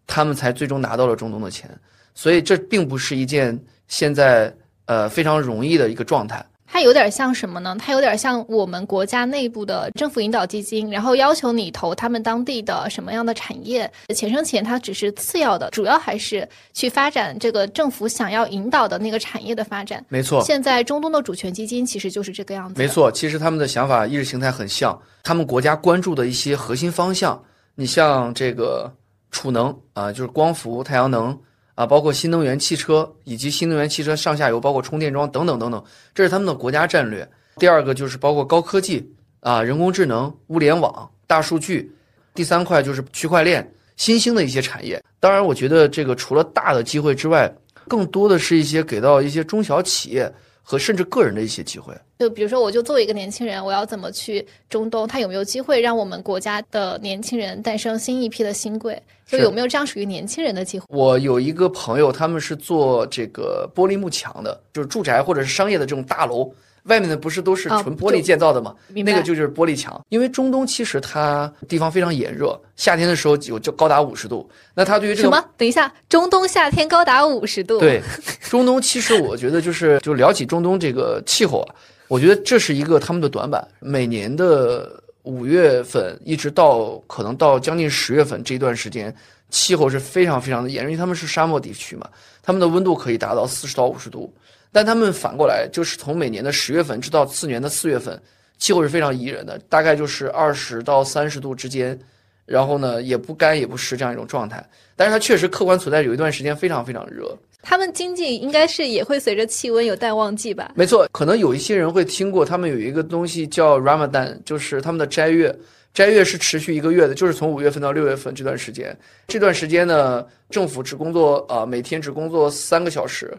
[0.06, 1.68] 他们才最终拿到了中东的钱。
[2.14, 4.54] 所以这并不是一件现在
[4.86, 6.46] 呃非常容易的一个状态。
[6.70, 7.74] 它有点像什么呢？
[7.78, 20.04] 它有点像我们国家内部的政府引导基金，然后要求你投他们当地的什么样的产业，钱生钱它只是次要的，主要还是去发展这个政府想要引导的那个产业的发展。
[20.08, 22.78] 没错，现在中东的主权基金其实就是这个样子。
[22.78, 27.42] 没错，其实他们的想法意识形态很像，他们国家关注的一些核心方向，
[27.74, 28.92] 你像这个
[29.30, 31.36] 储能啊，就是光伏、太阳能。
[31.78, 35.80] 啊，包括新能源汽车以及新能源汽车上下游，包括充电桩等等等等，
[36.12, 37.24] 这是他们的国家战略。
[37.56, 41.88] 第二个就是包括高科技啊，人工智能、物联网、大数据。
[42.34, 45.00] 第三块就是区块链，新兴的一些产业。
[45.20, 47.48] 当然，我觉得这个除了大的机会之外，
[47.86, 50.28] 更多的是一些给到一些中小企业。
[50.70, 55.08] 和甚至个人的一些机会，就比如说，我就作为一个年轻人，我要怎么去中东？
[55.08, 59.02] 他有没有机会让我们国家的年轻人诞生新一批的新贵？
[59.26, 60.84] 就有没有这样属于年轻人的机会？
[60.90, 66.52] 我有一个朋友，他们是做这个玻璃幕墙的，就是住宅或者是商业的这种大楼。
[66.88, 68.74] 外面的不是都是纯玻璃建造的吗？
[68.88, 70.04] 那个就是玻璃墙。
[70.08, 74.48] 因为中东其实它地方非常炎热，夏天的时候有就高达五十度。
[74.74, 75.44] 那它对于这个什么？
[75.56, 77.78] 等一下，中东夏天高达五十度？
[77.78, 78.02] 对，
[78.48, 81.74] 中东其实我觉得就是就聊起中东这个气候啊，
[82.08, 83.66] 我觉得这是一个他们的短板。
[83.80, 89.14] 每年的五月份一直到可能到将近十月份这段时间，
[89.50, 92.08] 气候是非常非常的炎热，因为他们是沙漠地区嘛，
[92.42, 94.32] 他们的温度可以达到四十到五十度。
[94.70, 98.20] 但他们反过来，就是从每年的十月份直到次年的四月份，
[98.58, 101.98] 气候是非常宜人的，大概就是二十到三十度之间，
[102.44, 104.64] 然后呢也不干也不湿这样一种状态。
[104.94, 107.36] 但是它确实客观存在有一段时间非常非常热。
[107.62, 110.72] 他们经济应该是也会随着气温有淡旺季吧？
[110.76, 115.54] 没错，可能有一些人会听过，他们有一个东西叫 Ramadan，就是他们的斋月，
[115.92, 118.96] 斋月是持续一个月的，就是从五月份到六月份这段时间。
[119.26, 123.36] 这段时间呢，政府只工作啊，每天只工作三个小时。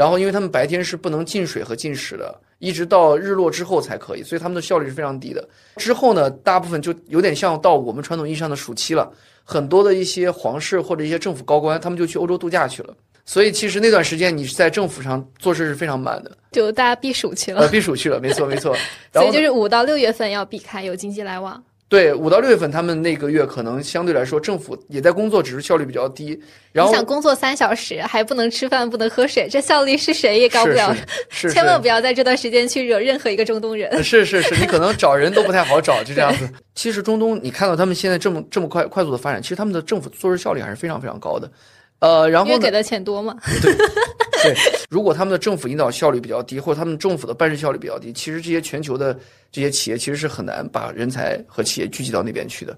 [0.00, 5.46] 然后，因为他们白天是不能进水和进食的，一直到日落之后才可以，所以他们的效率是非常低的。
[5.76, 9.12] 之后呢，大部分就有点像到我们传统意义上的暑期了，
[9.44, 12.96] 很多的一些皇室或者一些政府高官，他们就去欧洲度假去了。
[13.26, 17.60] 所以其实那段时间你是在政府上做事是非常慢的，就大家避暑去了。
[17.60, 18.74] 呃，避暑去了，没错没错。
[19.12, 21.62] 所以就是五到六月份要避开有经济来往。
[21.90, 26.40] 对，五到六月份，他们那个月可能相对来说，政府也在工作，只是效率比较低。
[26.70, 30.96] 然后想工作三小时还不能吃饭，不能喝水，这效率是谁也高不了。
[31.30, 34.04] 是， 千万不要在这段时间去惹任何一个中东人。
[34.04, 36.48] 是是是，你可能找人都不太好找，就这样子。
[36.76, 41.50] 其实中东，你看到他们现在这么这么快快速的发展，其实他们的政府做事效率还是非常非常高的。
[42.00, 43.36] 呃，然后因为给的钱多嘛。
[43.62, 43.72] 对
[44.42, 44.56] 对，
[44.88, 49.18] 如果他们的政府引导效率比较低，或者他们政府的办事效率比较低，其实这些全球的
[49.52, 52.76] 这些企业其实是很难把人才和企业聚集到那边去的。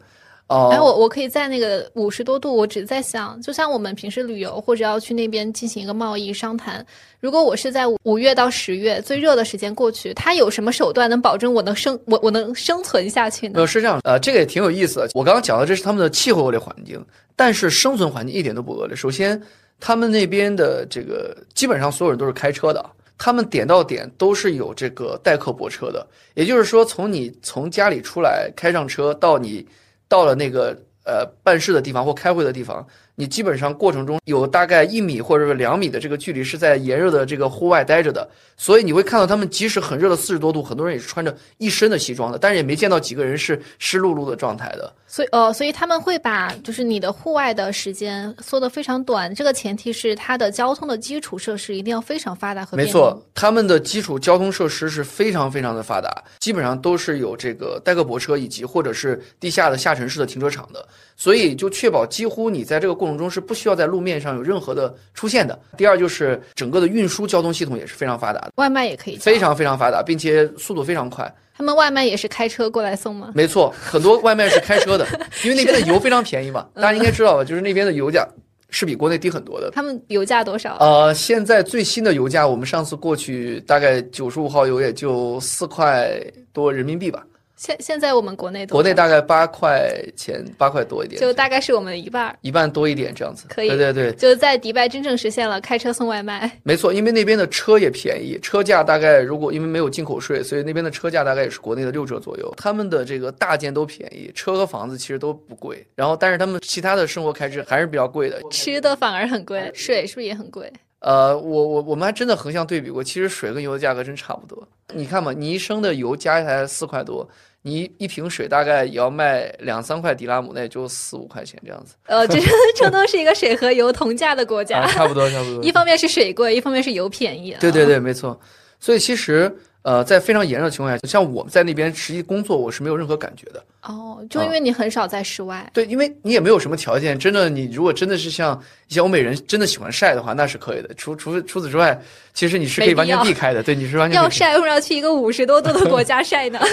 [0.49, 6.85] 哦，哎，我我可以在那个五十多度，我只在想，就像我们平时旅游或者要去那边进行一个贸易商谈，
[7.21, 13.61] 如果我是在五月到十月最热的时间过去，他有什么手段能保证我能生我我能生存下去呢？
[13.61, 15.09] 呃，是这样，呃，这个也挺有意思的。
[15.15, 17.03] 我刚刚讲的这是他们的气候恶劣环境。
[17.35, 18.95] 但是生存环境一点都不恶劣。
[18.95, 19.41] 首先，
[19.81, 22.85] 他们那边的这个基本上所有人都是开车的，
[23.17, 26.07] 他们点到点都是有这个代客泊车的。
[26.35, 29.67] 也就是说，从你从家里出来开上车，到你
[30.13, 32.87] 到了那个呃办事的地方或开会的地方。
[33.15, 44.93] 你基本上过程中有大概一米或者是两米的这个距离是在炎热的这个户外待着的，所以你会看到他们即使很热的四十多度，很多人也是穿着一身的西装的，但是也没见到几个人是湿漉漉的状态的。
[45.07, 65.59] 所以呃，所以他们会把就是你的户外的时间缩得非常短，这个前提是它的交通的基础设施一定要非常发达和没错，他们的基础交通设施是非常非常的发达，基本上都是有这个代客泊车以及或者是地下的下沉式的停车场的，所以就确保几乎你在这个过程中是不需要在路面上有任何的出现的。
[65.77, 71.33] 第二就是整个的运输交通系统也是非常发达的，外卖也可以，非常非常发达，并且速度非常快。
[71.55, 73.31] 他们外卖也是开车过来送吗？
[73.35, 75.07] 没错，很多外卖是开车的，
[75.45, 77.45] 因为那边的油非常便宜嘛，大家应该知道吧？
[77.45, 78.27] 就是那边的油价
[78.71, 79.71] 是比国内低很多的。
[79.71, 80.79] 他们油价多少？
[80.81, 86.19] 呃，现在最新的油价，我们上次过去大概九十五号油也就四块
[86.55, 87.23] 多人民币吧。
[87.63, 93.47] 现现在我们国内国内大概八块钱，八块多一点，就大概是我们的一半，一半多一点这样子。
[93.49, 96.51] 可以，对对对，就在迪拜真正实现了开车送外卖。
[96.65, 102.53] 没错，因为那边的车也便宜，车价大概如果因为没有进口税，所以那边的车价大概也是国内的六折左右。
[102.57, 110.69] 他们的这个大件都便宜，车和房子其实都不贵，然后但是他们其他的生活开支还是比较贵的，吃的反而很贵，水是不是也很贵？
[110.99, 114.67] 呃，我我我们还真的横向对比过，其实水跟油的价格真差不多。
[114.93, 117.29] 你看嘛，你一升的油加起来四块多。
[117.63, 121.95] 你一瓶水大概也要卖两三块迪拉姆，那也就四五块钱这样子。
[122.07, 122.41] 呃，这
[122.77, 125.63] 中东是一个水和油同价的国家，差不多差不多。
[125.65, 127.57] 一方面是水贵，一方面是油便宜。
[127.61, 128.39] 对对对，没错。
[128.81, 133.65] 所以其实呃，在非常炎热的情况下，像我们在那边实际工作，我是没有任何感觉的。
[133.83, 135.69] 哦，就因为你很少在室外。
[135.73, 140.93] 对，因为你也没有什么条件，真的，你如果真的是像一些欧美人真的喜欢晒的话，那是可以的。
[140.95, 142.01] 除除除此之外，
[142.35, 143.63] 其实你是可以完全避开的。
[143.63, 146.59] 对，你是完全要晒，为什么要去一个五十多度的国家晒呢？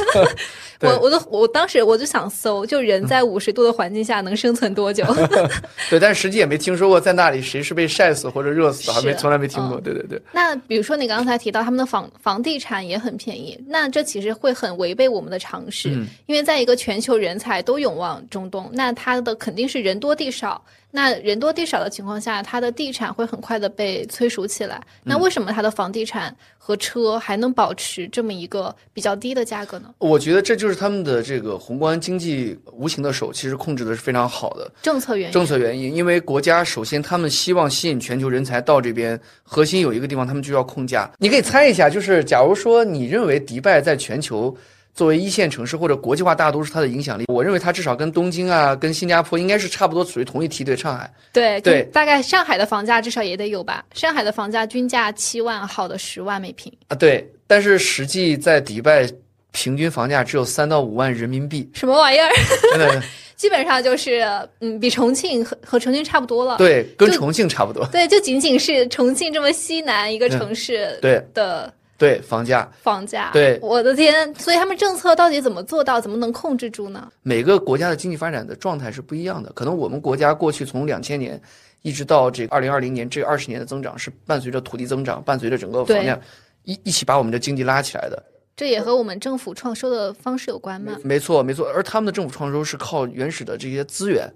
[0.82, 5.04] 我我都我当时我就想搜，就人在五十度的环境下能生存多久？
[5.89, 9.82] 对，但是实际也没听说过在那里谁是被晒死或者热死，还没从来没听过。
[9.82, 10.22] 对对对。
[10.32, 15.89] 那比如说你刚才提到他们的房房地产也很便宜，那这其实会很违背我们的常识，
[16.28, 20.63] 因为在一个全球人才都涌往中东，那它的肯定是人多地少。
[20.91, 24.82] 那人多地少的情况下，它的地产会很快的被催熟起来。
[25.04, 29.93] 那为什么它的房地产和车还能保持这么一个比较低的价格呢？
[29.99, 35.34] 我觉得这就是他们的这个宏观经济无形的手，其实控制的是非常好的政策原因。
[35.34, 41.12] 政策原因，因为国家首先他们希望吸引全球人才到这边，核心有一个地方他们就要控价。
[41.19, 44.58] 你可以猜一下，就是假如说你认为迪拜在全球。
[44.93, 50.75] 作为一线城市或者国际化大都市，它的影响力，我认为它至少跟东京啊、跟新加坡应该是差不多，属于同一梯队。
[50.75, 53.84] 上海，对对，大概上海的房价至少也得有吧？
[53.93, 56.95] 上海的房价均价七万，好的十万每平啊。
[56.95, 59.10] 对，但是实际在迪拜，
[59.52, 61.69] 平均房价只有三到五万人民币。
[61.73, 62.30] 什么玩意儿？
[62.71, 63.04] 真的，
[63.36, 64.25] 基本上就是
[64.60, 66.58] 嗯，比重庆和和重庆差不多了。
[66.58, 67.86] 对，跟重庆差不多。
[67.88, 71.73] 对，就仅仅是重庆这么西南一个城市对的。
[71.99, 74.33] 对房价，房价，对，我的天！
[74.35, 77.12] 所以他们政策到底怎么做到，怎么能控制住呢？
[77.21, 79.51] 每个国家的经济发展的状态是不一样的。
[79.53, 81.39] 可能我们国家过去从两千年
[81.81, 86.17] 一直到这个二零二零年这二十年的增长，是伴随着土地增长，伴随着整个房价
[86.63, 88.23] 一一起把我们的经济拉起来的。
[88.55, 90.97] 这也和我们政府创收的方式有关吗？
[91.03, 91.69] 没错，没错。
[91.69, 94.31] 而他们的政府创收是靠原始的这些资源。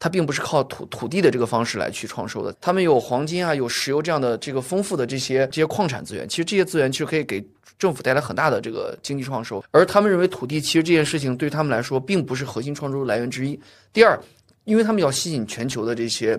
[0.00, 7.44] 它并不是靠土土地的这个方式来去创收的，他们有黄金啊，有石油这样的这个丰富的这些这些矿产资源，其实这些资源其实可以给
[7.78, 9.62] 政府带来很大的这个经济创收。
[9.72, 13.58] 而他们认为土地其实这件事情对他们来说并不是核心创收来源之一。
[13.92, 14.16] 第二，
[14.64, 16.38] 因为他们要吸引全球的这些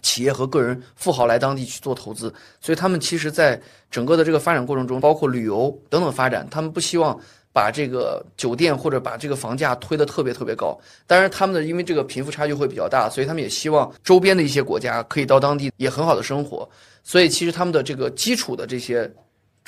[0.00, 7.20] 企业和个人富豪来当地去做投资，所以他们其实在整个的这个发展过程中，包括旅游等等发展，他们不希望。
[7.52, 16.68] 把这个酒店或者把这个房价推得特别特别高，当然他们的因为这个贫富差距会比较大，所以他们也希望周边的一些国家可以到当地也很好的生活，
[17.02, 19.10] 所以其实他们的这个基础的这些。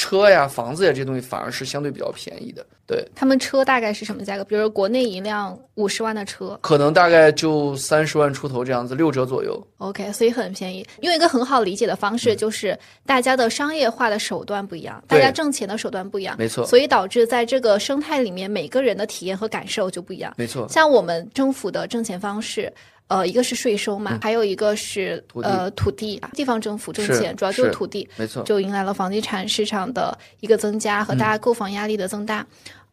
[0.01, 2.65] 车呀、房子呀，这些东西反而是相对比较便宜的。
[2.87, 4.43] 对他们车大概是什么价格？
[4.43, 9.63] 比如说国内一辆五十万的车，可能大概就三十万出头这样子，六折左右。
[9.77, 10.85] OK，所以很便宜。
[11.03, 16.67] 用一个很好理解的方式，就是大家的商业化的手段不一样，大家挣钱的手段不一样，没错。
[16.67, 20.33] 所以导致在这个生态里面，每个人的体验和感受就不一样。
[20.39, 20.67] 没错。
[20.71, 22.73] 像我们政府的挣钱方式。
[23.11, 32.47] 呃，一个是税收嘛，还有一个是呃土地，地方政府挣钱主要就是土地，没错，就迎来了房地产市场的一个增加和大家购房压力的增大。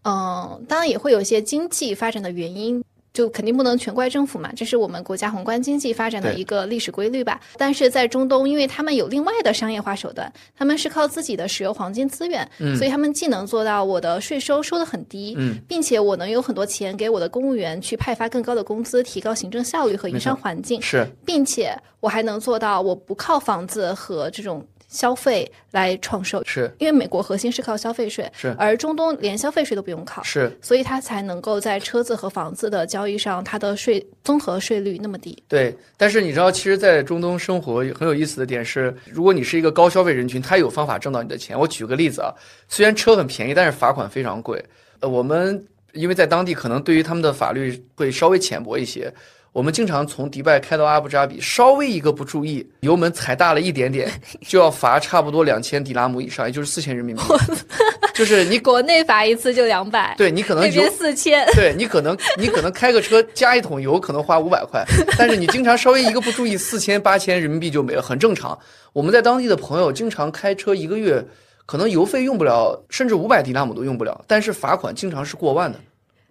[0.04, 2.84] 嗯，当然也会有一些经济发展的原因。
[3.18, 7.42] 就肯定不能全怪政府嘛，这是我们国家宏观经济发展的一个历史规律吧。
[7.58, 15.36] 但是在中东，因为他们有另外的商业化手段，他们是靠自己的石油黄金资源，所以他们既能做到我的税收收的很低，
[15.68, 24.64] 并且我能有很多钱给我的公务员去派发更高的工资，提高行政效率和营商环境，是，并且我还能做到我不靠房子和这种。
[24.88, 35.38] 消费来创收，是因为美国核心是靠消费税，是而中东连消费税都不用靠，是，所以它才能够在车子和房子的交易上，它的税综合税率那么低。
[35.48, 41.60] 对，但是你知道，其实，在中东生活很有意思的点是，如果你是一个高消费人群，他有方法挣到你的钱。
[41.60, 42.34] 我举个例子啊，
[42.70, 44.64] 虽然车很便宜，但是罚款非常贵。
[45.02, 49.14] 呃，我们因为在当地，可能对于他们的法律会稍微浅薄一些。
[49.58, 54.08] 我们经常从迪拜开到阿布扎比，稍微一个不注意，油门踩大了一点点，
[54.48, 57.24] 就要罚差不多两千迪拉姆以上，也就是四千人民币。
[58.14, 64.86] 就是你 国内罚一次就两百，对你可能那边四千，对你可能你可能开个车加一桶油可能花五百块，
[65.18, 68.56] 但是你经常稍微一个不注意，四千八千人民币就没了，很正常。
[68.94, 71.26] 我们在当地的朋友经常开车一个月，
[71.66, 75.80] 可能油费用不了，甚至五百迪拉姆都用不了，但是罚款经常是过万的。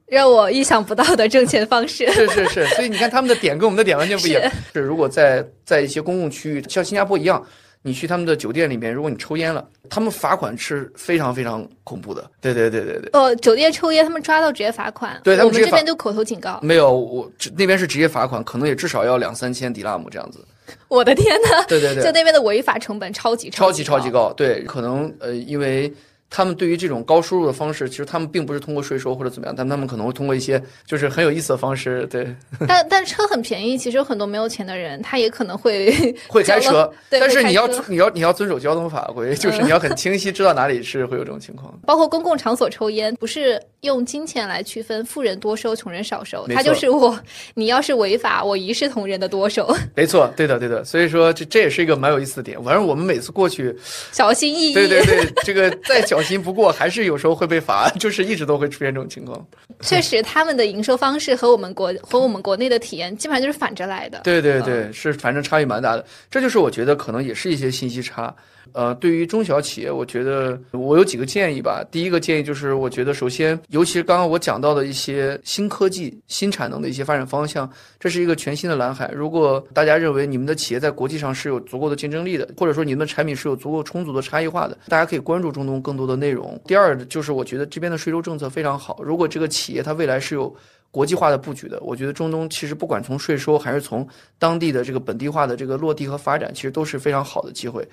[0.07, 4.53] 让我意想不到的挣钱方式，是是是，所以你看他们的点跟我们的点完全不一样。
[4.73, 7.45] 是如果在在一些公共区域，像新加坡一样，
[7.83, 12.31] 你去他们的酒店里面，如果你抽烟了，他们罚款是非常非常恐怖的。
[12.41, 13.11] 对对对对对。
[13.15, 15.21] 哦，酒店抽烟，他们抓到直接罚款。
[15.25, 16.61] 对，我们这边都口头警告。
[16.63, 20.39] 没有，我那边是直接罚款，可能也至少要两三千迪拉姆这样子。
[20.87, 21.65] 我的天呐！
[21.67, 24.33] 对对对，就那边的违法成本超级超级超级高。
[24.37, 25.93] 对，可能呃，因为。
[26.37, 32.29] 他们对于这种高收入的方式，其实他们并不是通过税收或者怎么样，但他们可能会通过一些就是很有意思的方式，对，
[32.69, 35.91] 但但车很便宜，其实有很多没有钱的人，他也可能会
[36.29, 41.73] 会开车， 对但是你要你要你要遵守交通法规，就是你要很清晰知道哪里是会有这种情况。
[41.87, 46.57] 包括公共场所抽烟，不是用金钱来区分富人多收、穷人少收，没错。
[46.57, 47.19] 它就是我，
[47.55, 52.63] 你要是违法，我一视同仁的多收，没错，对的对的，所以说这这也是一个蛮有意思的点。
[52.63, 53.75] 反正我们每次过去，
[54.13, 54.75] 小心翼翼。
[54.75, 59.47] 对对对，这个再小心不过，还是有时候会被罚， 就是一直都会出现这种情况。
[59.81, 64.21] 确实，他们的营收方式和我们国和我们国内的体验基本上就是反着来的。
[64.25, 66.05] 对对对，是反正差异蛮大的。
[66.31, 68.35] 这就是我觉得可能也是一些信息差。
[68.73, 71.85] 呃，对于中小企业，我觉得我有几个建议吧。
[71.91, 79.11] 第一个建议就是，我觉得首先，尤其是刚刚我讲到的一些新科技、新产能的一些发展方向，这是一个全新的蓝海。
[79.15, 86.61] 如果大家认为你们的企业在国际上是有足够的竞争力的，或者说你们的产品是有足够充足的差异化的，大家可以关注中东更多的内容。
[86.67, 89.01] 第二就是，我觉得这边的税收政策非常好。
[89.03, 90.55] 如果这个企业它未来是有
[90.91, 94.07] 国际化的布局的，我觉得中东其实不管从税收还是从
[94.39, 97.87] 当地的这个本地化的这个落地和发展，其实都是非常好的机会。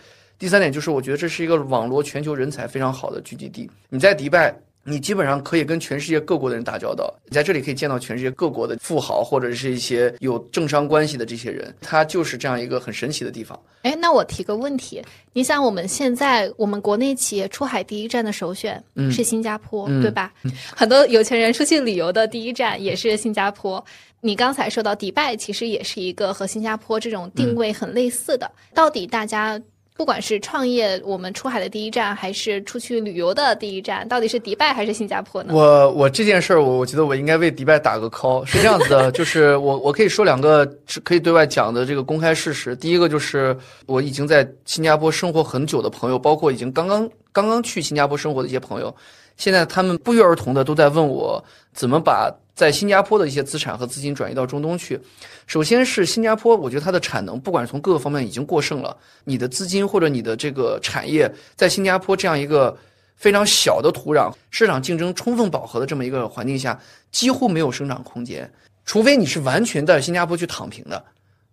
[0.43, 3.71] 第三点就是，我觉得这是一个网罗全球人才非常好的聚集地。
[3.87, 13.57] 你在迪拜，你基本上可以跟全世界各国的人打交道，你在这里可以见到全世界各国的富豪或者是一些有政商关系的这些人，它就是这样一个很神奇的地方。
[13.83, 20.33] 哎，那我提个问题，你想我们现在我们国内企业出海第一站的首选嗯是新加坡，嗯对吧？
[20.75, 23.81] 很多有钱人出去旅游的第一站也是新加坡。
[24.19, 28.49] 你刚才说到迪拜，其实也是一个和新加坡这种定位很类似的。
[28.73, 29.61] 到底大家
[29.95, 35.53] 不管是创业，我们出海的第一站，还是出去旅游的第一站，到底是迪拜还是新加坡呢？
[35.53, 38.43] 我我这件事儿，我我觉得我应该为迪拜打个 call。
[38.45, 40.65] 是这样子的，就是我我可以说两个
[41.03, 42.75] 可以对外讲的这个公开事实。
[42.75, 48.93] 第一个就是我已经在新加坡生活很久的朋友，包括已经刚刚刚刚去新加坡生活的一些朋友，
[49.37, 54.99] 现在他们不约而同的都在问我怎么把在新加坡的一些资产和资金转移到中东去。
[55.47, 62.77] 首先是新加坡，我觉得它的产能不管是从各个方面已经过剩了，你的资金或者你的这个产业在新加坡这样一个
[63.15, 66.79] 非常小的土壤、市场竞争充分饱和的这么一个环境下，
[67.11, 68.49] 几乎没有生长空间，
[68.85, 71.03] 除非你是完全在新加坡去躺平的。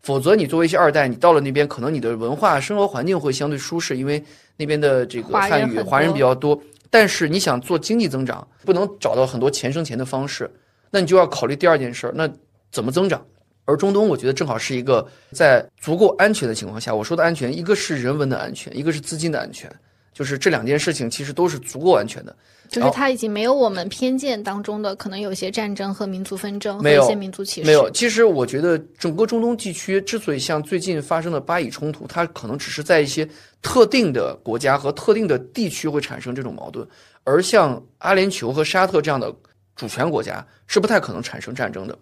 [0.02, 4.22] 否则，你作为一些二代，你到了那边，可能你的文化生活环境会相对舒适，因为
[4.56, 6.60] 那边的这个汉语华人多比较多。
[6.90, 10.50] 但是你想做经济增长，不能找到很多钱生钱的方式，
[10.90, 12.28] 那你就要考虑第二件事，那
[12.72, 13.24] 怎么增长？
[13.64, 19.70] 而中东，我觉得正好是一个在足够安全的情况下，我说的安全，一个是人文的安全，一个是资金的安全，
[20.12, 22.36] 就是这两件事情其实都是足够安全的。
[22.70, 27.66] 就是它已经没有我们偏见当中的可能有些战争和民族纷争和没有一些民族歧视。
[27.66, 33.28] 没有，其实我觉得整个中东地区之所以像最近发生的巴以冲突，它可能只是在一些
[33.60, 36.86] 特定的国家和特定的地区会产生这种矛盾，
[37.24, 39.34] 而像阿联酋和沙特这样的
[39.74, 41.98] 主权国家是不太可能产生战争的。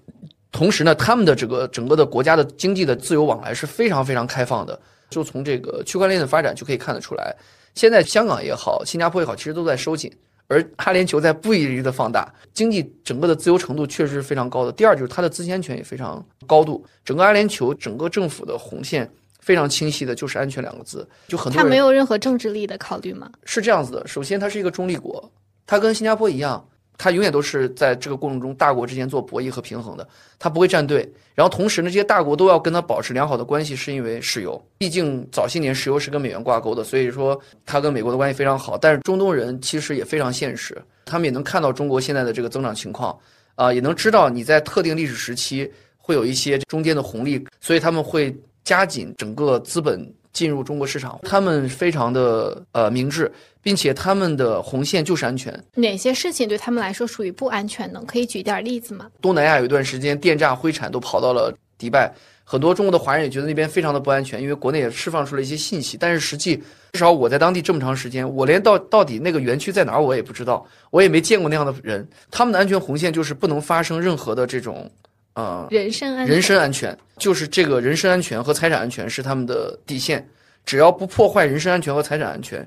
[0.53, 4.79] 同时呢，他们的这个整个的国家的经济的自由往来是非常非常开放的，
[5.11, 7.35] 就从这个区块链的发展就可以看得出来。
[7.75, 10.11] 现在香港也好，新加坡也好，其实都在收紧。
[10.49, 14.73] 而阿联酋在不遗余力的放大，经济整个的自由程度确实是非常高的。
[14.73, 19.09] 第二就是它的资金安全也非常高度，整个阿联酋整个政府的红线
[19.41, 21.07] 非常清晰的，就是安全两个字。
[21.29, 23.31] 就很多人它没有任何政治力的考虑吗？
[23.45, 25.31] 是这样子的，首先它是一个中立国，
[25.67, 26.67] 它跟新加坡一样，
[26.99, 31.11] 它永远都是在这个过程中大国之间做博弈和平衡的，它不会站队。
[31.33, 38.77] 然后同时呢，这些大国都要跟它保持良好的关系，是因为石油，毕竟早些年石油是跟美元挂钩的，所以说它跟美国的关系非常好。
[38.77, 43.17] 但是中东人其实也非常现实，他们也能看到中国现在的这个增长情况，
[43.55, 53.31] 啊、也能知道你在特定历史时期会有一些中间的红利，所以他们会加紧整个资本进入中国市场，他们非常的呃明智，
[53.63, 55.53] 并且他们的红线就是安全。
[55.75, 58.03] 哪些事情对他们来说属于不安全呢？
[58.07, 59.07] 可以举点例子吗？
[59.21, 62.13] 东南亚有一段时间电诈灰产都跑到了迪拜，
[62.45, 66.57] 很多中国的华人也觉得那边非常的不安全，因为国内也释放出了一些信息，但是实际
[66.93, 72.07] 至少我在当地这么长时间，我连到到底那个园区在哪儿我也不知道，我也没见过那样的人。
[72.31, 74.91] 他们的安全红线就是不能发生任何的这种
[75.39, 76.35] 呃人身安全。
[76.35, 80.29] 人身安全，就是这个人身安全和财产安全是他们的底线，
[80.65, 82.67] 只要不破坏人身安全和财产安全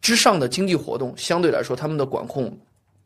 [0.00, 2.56] 之上的经济活动，相对来说他们的管控，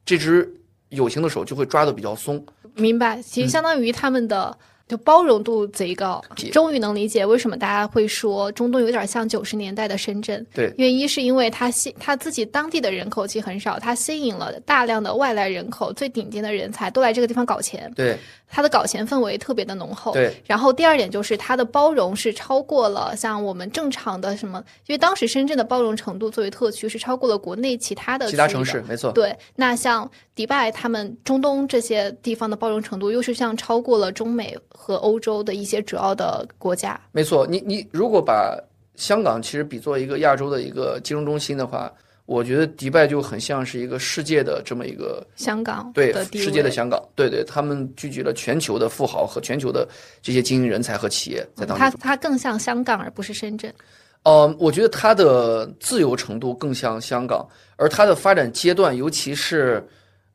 [0.05, 0.49] 这只
[0.91, 2.45] 有形的手就会抓的比较松。
[2.75, 4.57] 明白，嗯其实相当于他们的
[4.89, 6.23] 就包容度贼高，
[6.53, 10.45] 终于能理解为什么大家会说中东有点像九十年代的深圳。
[10.53, 10.73] 对。
[10.77, 18.19] 因为一是因为它吸它自己当地的人口其实很少，它吸引了大量的外来人口，最顶尖的人才都来这个地方搞钱，对
[18.55, 20.13] 它的搞钱氛围特别的浓厚。
[20.13, 29.11] 对然后第二点就是它的包容是超过了像我们正常的什么，因为当时深圳的包容程度作为特区是超过了国内其他的的其他城市没错。
[29.13, 37.01] 对，那像迪拜他们中东这些地方的包容程度，又是像超过了中美和欧洲的一些主要的国家。
[37.11, 38.57] 没错，你你如果把
[38.97, 41.91] 香港其实比作一个亚洲的一个金融中心的话，
[42.25, 49.87] 我觉得迪拜就很像是一个世界的这么一个香港对世界的香港，对对，他们聚集了全球的富豪和全球的
[50.23, 51.79] 这些精英人才和企业在当中。
[51.79, 53.75] 它它更像香港，而不是深圳。
[54.23, 57.47] 呃，我觉得它的自由程度更像香港，
[57.77, 59.85] 而它的发展阶段，尤其是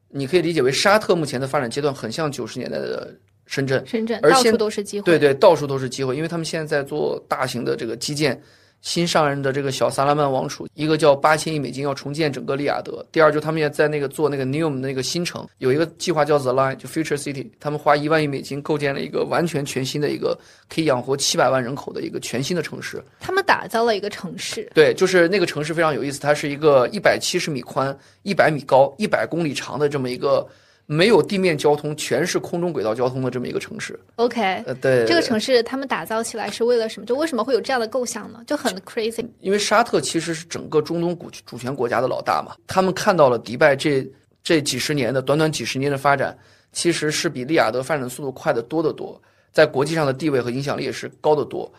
[0.09, 3.15] 你可以理解为沙特目前的发展阶段，很像九十年代的
[3.45, 3.81] 深圳。
[3.87, 5.05] 深圳到处都是机会。
[5.05, 8.39] 对对，到处都是机会，因为他们现在在做大型的这个基建。
[8.81, 20.37] 新上任的这个小萨拉曼王储，一个叫八千亿美金要重建整个利雅得，第二就他们也在那个做那个 Neom 那个新城，有一个计划叫 The Line，就 Future City，他们花一万亿美金构建了一个完全全新的一个
[20.69, 23.03] 可以养活七百万人口的一个全新的城市。
[23.19, 30.47] 他们打造了一个城市，对，就是那个城市非常有意思，它是一个一百七十米宽、一百米高、一百公里长的这么一个
[30.89, 33.99] 没有地面交通，全是空中轨道交通的这么一个城市。
[34.15, 37.05] OK，呃，对，这个城市他们打造起来是为了什么？
[37.05, 38.41] 就为什么会有这样的构想呢？
[38.47, 39.27] 就很 crazy。
[39.41, 44.09] 因为沙特其实是整个中东主主权国家的老大嘛，他们看到了迪拜这
[44.41, 46.35] 这几十年的短短几十年的发展，
[46.71, 49.21] 其实是比利雅得发展速度快得多得多，
[49.51, 51.69] 在国际上的地位和影响力也是高得多。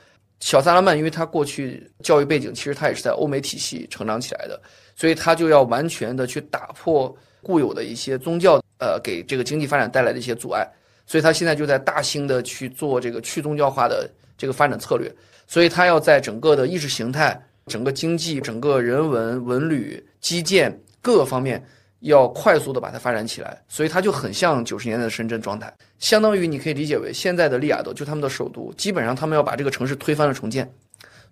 [0.41, 4.61] 小萨拉曼，因为他过去教育背景，其实他也是在欧美体系成长起来的，
[4.95, 10.67] 所以他就要完全的去打破固有的一些宗教，呃，给这个经济发展带来的一些阻碍。
[11.07, 15.13] 所以他现在就在大兴的去做这个去宗教化的这个发展策略。
[15.47, 21.65] 所以他要在整个的意识形态、整个经济、整个人文、文旅、基建各个方面
[22.01, 23.59] 要快速的把它发展起来。
[23.67, 30.71] 所以它就很像九十年代的深圳状态，相当于你可以理解为现在的利雅得就他们的首都，基本上他们要把这个城市推翻了重建。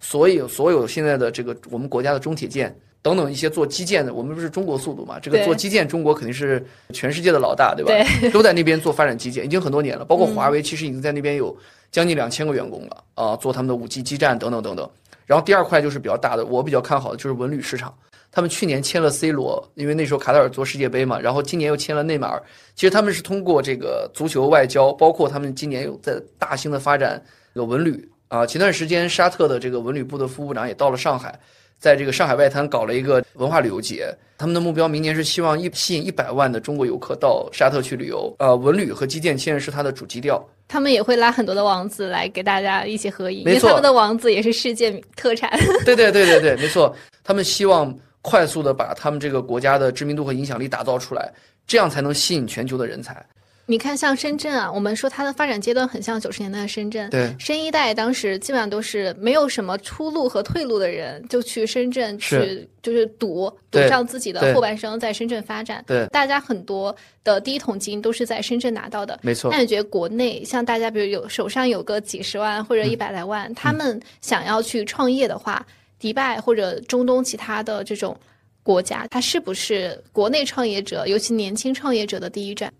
[0.00, 2.74] 所以所有现在的这个我们国家的中铁建
[3.06, 5.16] 等等一些做基建的，我们不是中国速度嘛？
[5.20, 7.92] 这个做基建，中国肯定是全世界的老大，对吧？
[8.20, 10.04] 对 都在那边做发展基建，已经很多年了。
[10.04, 11.56] 包括华为，其实已经在那边有
[11.92, 14.90] 将近两千个员工了啊、做他们的五 G 基站等等等等。
[15.24, 17.94] 然后第二块就是比较大的，我比较看好的就是文旅市场。
[18.32, 22.42] 他们去年签了 C 罗，因为那时候卡塔尔做世界杯嘛，然后今年又签了内马尔。
[22.74, 27.22] 其实他们是通过这个足球外交，包括他们今年有在大兴的发展
[27.54, 28.44] 这个文旅啊。
[28.44, 31.38] 前段时间沙特的这个文旅部的副部长也到了上海，
[31.78, 34.14] 在这个上海外滩搞了一个文化旅游节。
[34.38, 38.34] 他们的目标明年是希望一吸引一百万的中国游客到沙特去旅游。
[38.38, 40.46] 呃，文旅和基建现在是它的主基调。
[40.68, 45.50] 他们也会拉很多的王子来给大家一起合影，因为他们的王子也是世界特产。
[45.86, 51.32] 对对对对对，没错，他们希望快速的把他们这个国家的知名度和影响力打造出来，
[51.66, 53.24] 这样才能吸引全球的人才。
[53.68, 57.10] 你看，像深圳啊，我们说它的发展阶段很像九十年代的深圳。
[57.10, 65.82] 对深一代当时基本上都是没有什么出路和退路的人，就去深圳去就是赌赌上自己的后半生，在深圳发展。
[65.84, 66.94] 对，大家很多
[67.24, 69.18] 的第一桶金都是在深圳拿到的。
[69.20, 75.66] 没错那，你觉得国内像大家，比如有手上有个几十万或者嗯一百来万，他们想要去创业的话，
[75.98, 78.16] 迪拜或者中东其他的这种
[78.62, 82.72] 国家，它是不是国内创业者，尤其年轻创业者的第一站？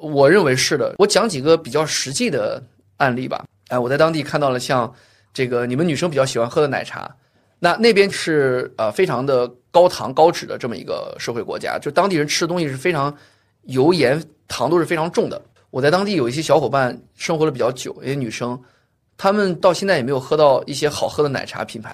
[0.00, 0.94] 我认为是的。
[0.98, 2.62] 我讲几个比较实际的
[2.96, 3.44] 案例吧。
[3.68, 4.92] 哎，我在当地看到了像
[5.32, 7.08] 这个你们女生比较喜欢喝的奶茶，
[7.58, 13.14] 那那边是呃非常的高糖高脂的这么一个社会国家，就当地人吃的东西是非常
[13.62, 15.40] 油盐糖都是非常重的。
[15.70, 18.60] 我在当地有一些小伙伴生活的比较久，一些女生，
[19.16, 21.92] 她们到现在也没有喝到一些好喝的奶茶品牌。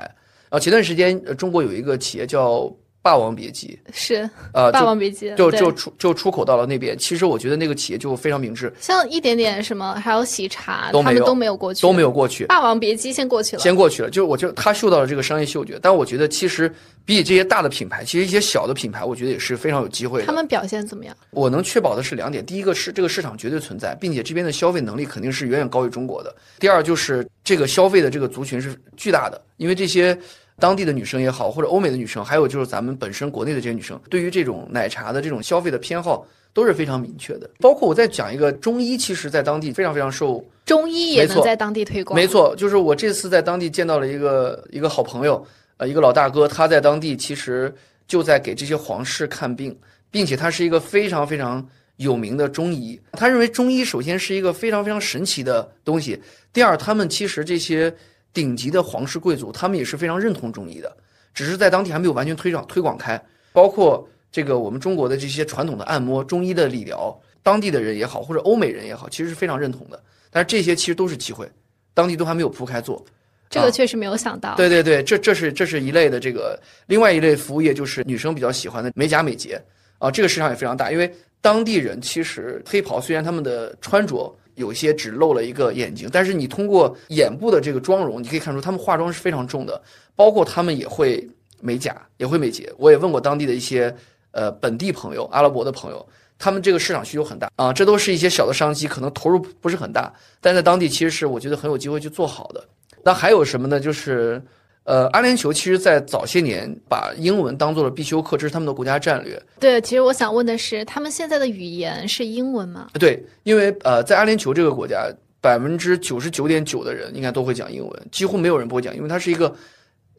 [0.49, 2.73] 然后前段时间，呃中国有一个企业叫
[3.07, 6.99] 霸王别姬，是呃，《霸王别姬》对就就出就出口到了那边。
[6.99, 12.47] 其实我觉得那个企业就非常明智，像一点点什么，还有喜茶，都没有他们都没有过去，都没有过去。
[12.47, 16.69] 霸王别姬先过去了，先过去了，就是我就他嗅到了这个商业嗅觉，但我觉得其实
[17.05, 20.27] 比起这些大的品牌，其实一些小的品牌，我觉得也是非常有机会的。
[20.27, 21.17] 他们表现怎么样？
[21.31, 30.19] 我能确保的是两点：第一个是这个市场绝对存在，并且这边的消费能力肯定是远远高于中国的；第二就是这个消费的这个族群是巨大的，因为这些
[30.59, 37.51] 当地的女生也好，或者欧美的女生，还有就是咱们本身国内的这些女生，对于这种奶茶的这种消费的偏好都是非常明确的。
[37.61, 45.47] 包括我再讲一个中医，其实在当地非常非常受中医也能在当地推广，没，错，就是我这次在当地见到了一个一个好朋友，
[45.77, 47.73] 呃，一个老大哥，他在当地其实
[48.09, 49.79] 就在给这些皇室看病，
[50.11, 51.65] 并且他是一个非常非常
[51.97, 52.99] 有名的中医。
[53.13, 56.19] 他认为中医首先是一个非常非常神奇的东西，
[56.53, 57.95] 第二，他们其实这些
[58.37, 60.95] 顶级的皇室贵族，他们也是非常认同中医的，
[61.33, 63.19] 只是在当地还没有完全推广推广开。
[63.51, 69.99] 包括这个我们中国的这些传统的按摩、中医的理疗，当地的人也好，或者欧美人也好，其实是非常认同的。
[70.31, 71.51] 但是这些其实都是机会，
[71.95, 73.03] 当地都还没有铺开做。
[73.49, 74.55] 这个确实没有想到。
[74.57, 79.59] 对对对，这这是这是一类的这个，另外一类服务业就是女生比较喜欢的美甲美睫
[79.97, 80.93] 啊，这个市场也非常大。
[80.93, 81.11] 因为
[81.41, 89.81] 当地人其实黑袍虽然他们的穿着有些只露了一个眼睛，但是你通过眼部的这个妆容，你可以看出他们化妆是非常重的，
[90.15, 91.27] 包括他们也会
[91.61, 92.71] 美甲，也会美睫。
[92.77, 93.95] 我也问过当地的一些
[94.33, 96.07] 呃本地朋友，阿拉伯的朋友。
[96.39, 102.63] 他们这个市场需求很大啊，这都是一些小的商机，可能投入不是很大，但在当地其实是我觉得很有机会去做好的。
[103.03, 103.81] 那还有什么呢？
[103.81, 104.43] 就是，
[104.87, 109.41] 呃，阿联酋其实在早些年把英文当做了必修课，这是他们的国家战略。
[109.59, 112.89] 对，其实我想问的是，他们现在的语言是英文吗？
[112.95, 119.53] 对，因为呃，在阿联酋这个国家，百分之九十九点九的人应该都会讲英文，几乎没有人不会讲，因为它是一个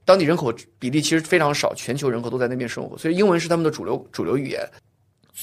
[0.04, 4.62] 当地人口比例其实非常少，全球人口都在那边生活，所以英文是他们的主流主流语言。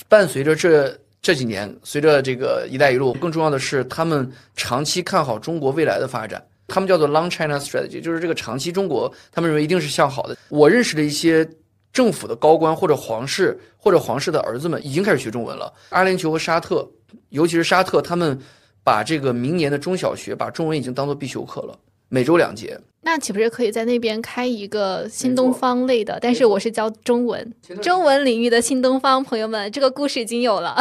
[0.06, 6.44] 伴随着这这几年，随着这个“一带一路”，更重要的是，他们长期看好中国未来的发展。
[6.74, 10.36] 他们叫做 “Long China Strategy”，就是这个长期中国，他们认为一定是向好的。
[10.48, 11.48] 我认识的一些
[11.92, 15.72] 政府的高官或者皇室或者皇室的儿子们，已经开始学中文了。
[15.90, 16.84] 阿联酋和沙特，
[17.28, 18.36] 尤其是沙特，他们
[18.82, 21.78] 把这个明年的中小学把中文已经当做必修课了。
[22.14, 26.16] 每周两节，那岂不是可以在那边开一个新东方类的？
[26.20, 27.52] 但是我是教中文，
[27.82, 30.76] 中文领域的新东方，朋友们，这个故事已经有了。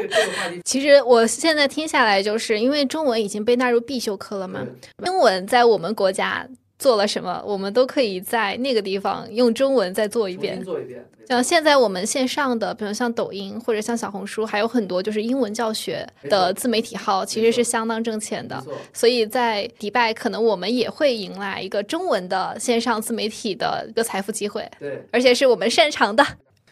[0.66, 4.60] 其实我现在听下来，就是因为中文已经被纳入必修课了嘛，
[5.06, 6.46] 英文在我们国家。
[6.78, 10.62] 做了什么，我们都可以在那个地方用中文再做一遍。
[10.62, 11.04] 做一遍。
[11.28, 18.62] 像现在我们线上的，比如像抖音或者像小红书，还有很多就是英文教学的自媒体号，其实是相当挣钱的。
[18.92, 24.64] 所以在迪拜，可能我们也会迎来一个中文的线上自媒体的一个财富机会。
[24.78, 26.24] 对，而且是我们擅长的。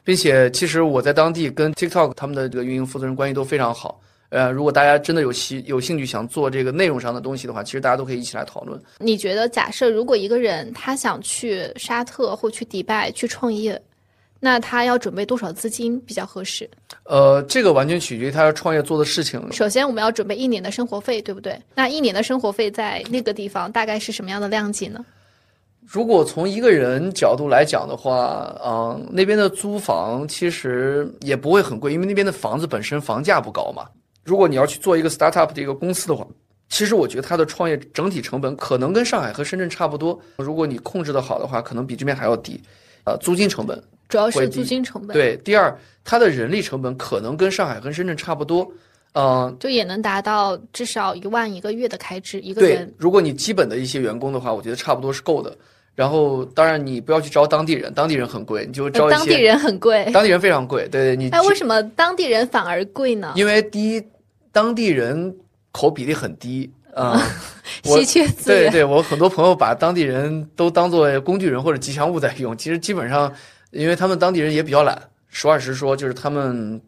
[0.05, 4.01] 并且，其实我在当地跟 TikTok 他们的这个运营负责人关系都非常好。
[4.35, 8.81] 呃，如果大家真的有兴有兴趣想做这个内容上的东西的话，其实大家都可以一起来讨论。
[8.99, 13.81] 你觉得，假设如果一个人他想去沙特或去迪拜去创业，
[14.41, 16.69] 那他要准备多少资金比较合适？
[17.05, 19.41] 呃，这个完全取决于他要创业做的事情。
[19.53, 21.57] 首先，我们要准备一年的生活费，对不对？
[21.77, 24.99] 那一年的生活费在那个地方大概是什么样的量级呢？
[25.87, 33.87] 如果从一个人角度来讲的话，嗯，那边的租房其实也不会很贵，因为那边的房子本身房价不高嘛。
[34.25, 36.27] 如果你要去做一个 startup 的一个公司的话，
[36.71, 40.19] 其实我觉得它的创业整体成本可能跟上海和深圳差不多。
[40.39, 42.61] 如果你控制的好的话，可能比这边还要低。
[43.05, 45.13] 呃，租金成本主要是租金成本。
[45.15, 48.67] 对，第二，它的人力成本可能跟上海和深圳差不多。
[49.13, 52.87] 嗯，就也能达到至少一万一个月的开支一个人。
[52.87, 55.55] 对，如果你基本的一些员工的话，我觉得差不多是够的。
[55.95, 59.17] 然后，当然你不要去招当地人，当地人很贵，你就招一些。
[59.19, 60.89] 当地人很贵，当地人非常贵。
[60.89, 61.29] 对，你。
[61.29, 63.33] 哎，为什么当地人反而贵呢？
[63.37, 64.03] 因为第一。
[64.55, 65.37] 当地人
[65.73, 67.21] 口比例很低 啊，
[67.83, 68.71] 稀缺资源。
[68.71, 72.57] 对对，我很多朋友把当地人都当做工具人或者吉祥物在用。
[72.57, 73.31] 其实 基本上，
[73.73, 74.97] 因为他们当地人也比较懒，
[75.29, 76.81] 实话实说，就是他们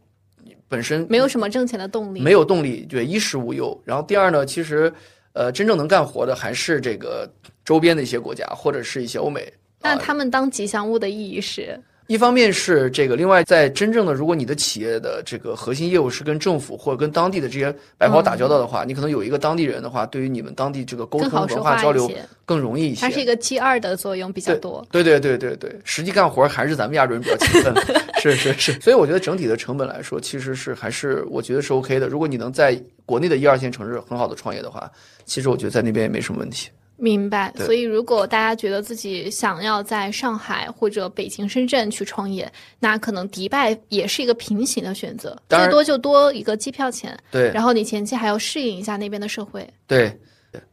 [0.68, 2.86] 本身没有什么挣钱的动力，没有动力。
[2.88, 3.76] 对，衣食无忧。
[3.84, 4.92] 然后第二呢，其实
[5.32, 7.28] 呃，真正能干活的还是这个
[7.64, 9.52] 周边的一些国家或者是一些欧美。
[9.80, 11.78] 那他们当吉祥物的意义是？
[12.06, 22.10] 一方面是这个，另外在真正的，如果你的企业的这个核心业务是跟政府或者跟当地的这些白袍打交道的话，你可能有一个当地人的话，对于你们当地这个沟通文化交流
[22.44, 23.00] 更容易一些。
[23.00, 24.86] 它是一个 G 二的作用比较多。
[24.90, 27.74] 对对对对对，实际干活还是咱们亚洲人比较勤奋。
[28.22, 32.08] 是是是，所以我觉得整体的成本来说，其实是还是我觉得是 OK 的。
[32.08, 34.90] 如果你能在国内的一二线城市很好的创业的话，
[35.24, 36.68] 其实我觉得在那边也没什么问题。
[36.96, 47.16] 明白，所以如果大家觉得自己想要在上海或者北京、深圳去创业，那可能迪拜也是一个平行的选择，最多就多一个机票钱。
[47.30, 49.68] 对，然后你前期还要适应一下那边的社会。
[49.86, 50.18] 对。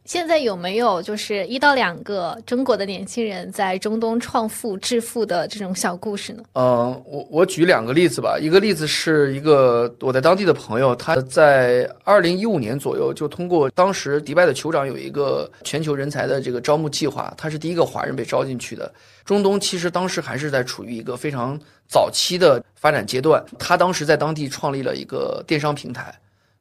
[0.04, 6.42] 现在有没有就是一到两个中国的年轻人在中东创富致富的这种小故事呢？
[6.52, 8.38] 嗯，我我举两个例子吧。
[8.40, 18.92] 一个例子是一个我在当地的朋友，他在二零一五年左右就通过当时迪拜的酋长有一个全球人才的这个招募计划，他是第一个华人被招进去的。
[19.24, 21.58] 中东其实当时还是在处于一个非常
[21.88, 26.14] 早期的发展阶段，他当时在当地创立了一个电商平台，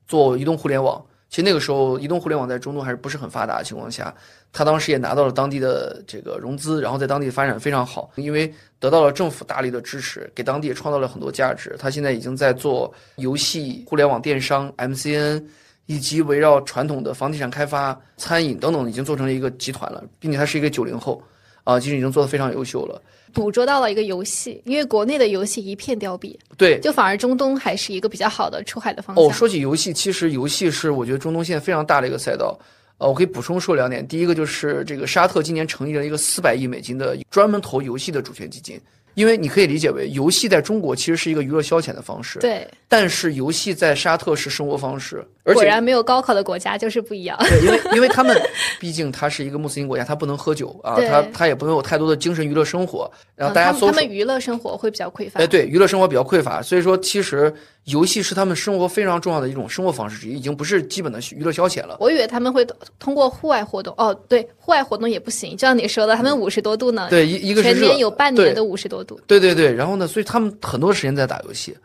[0.08, 1.04] 做移动互联网。
[1.34, 4.14] 其实那个时候，移动互联网在中东还是不是很发达的情况下，
[4.52, 11.76] 他当时也拿到了当地的这个融资，然后在当地发展非常好，因为得到了政府大力的支持，给当地也创造了很多价值。
[11.80, 15.44] 他现在已经在做游戏、互联网电商、MCN，
[15.88, 21.20] 以及围绕传统的房地产开发、餐饮等等，已经做成了一个集团了，并且他是一个九零后，
[21.64, 23.02] 啊，其实已经做得非常优秀了。
[23.34, 29.26] 捕捉到了一个游戏，因为国内的游戏一片凋敝，对，就反而中东还是一个比较好的出海的方向。
[29.26, 32.58] 哦，说起游戏，其实游戏是我觉得中东现在非常大的一个赛道。
[33.00, 38.80] 呃，我可以补充说两点，第一个就是这个沙特今年成立了一个四百亿美金的专门投游戏的主权基金。
[39.16, 42.68] 因为你可以理解为，游戏在中国其实是一个娱乐消遣的方式，对。
[42.88, 47.38] 但是游戏在沙特是生活方式，而且果然没有高考的国家就是不一样。
[47.42, 48.36] 对，因为因为他们
[48.80, 53.10] 毕竟它是一个穆斯林国家，他不能喝酒啊，他他也不能有太多的精神娱乐生活。
[53.36, 55.40] 然后大家他们娱乐生活会比较匮乏。
[55.40, 57.54] 哎，对，娱乐生活比较匮乏，所以说其实
[57.84, 61.98] 游戏是他们生活非常重要的一种生活方式之一，已经不是基本的娱乐消遣了。
[62.00, 62.66] 我以为他们会
[62.98, 69.74] 通过户外活动，哦，对，户外活动也不行，就像你说的，他们五十多度呢，对，一一个全年有半年的五十多度，对对对。
[69.74, 70.08] 然后呢？
[70.08, 71.76] 所以他们很多时间在打游戏，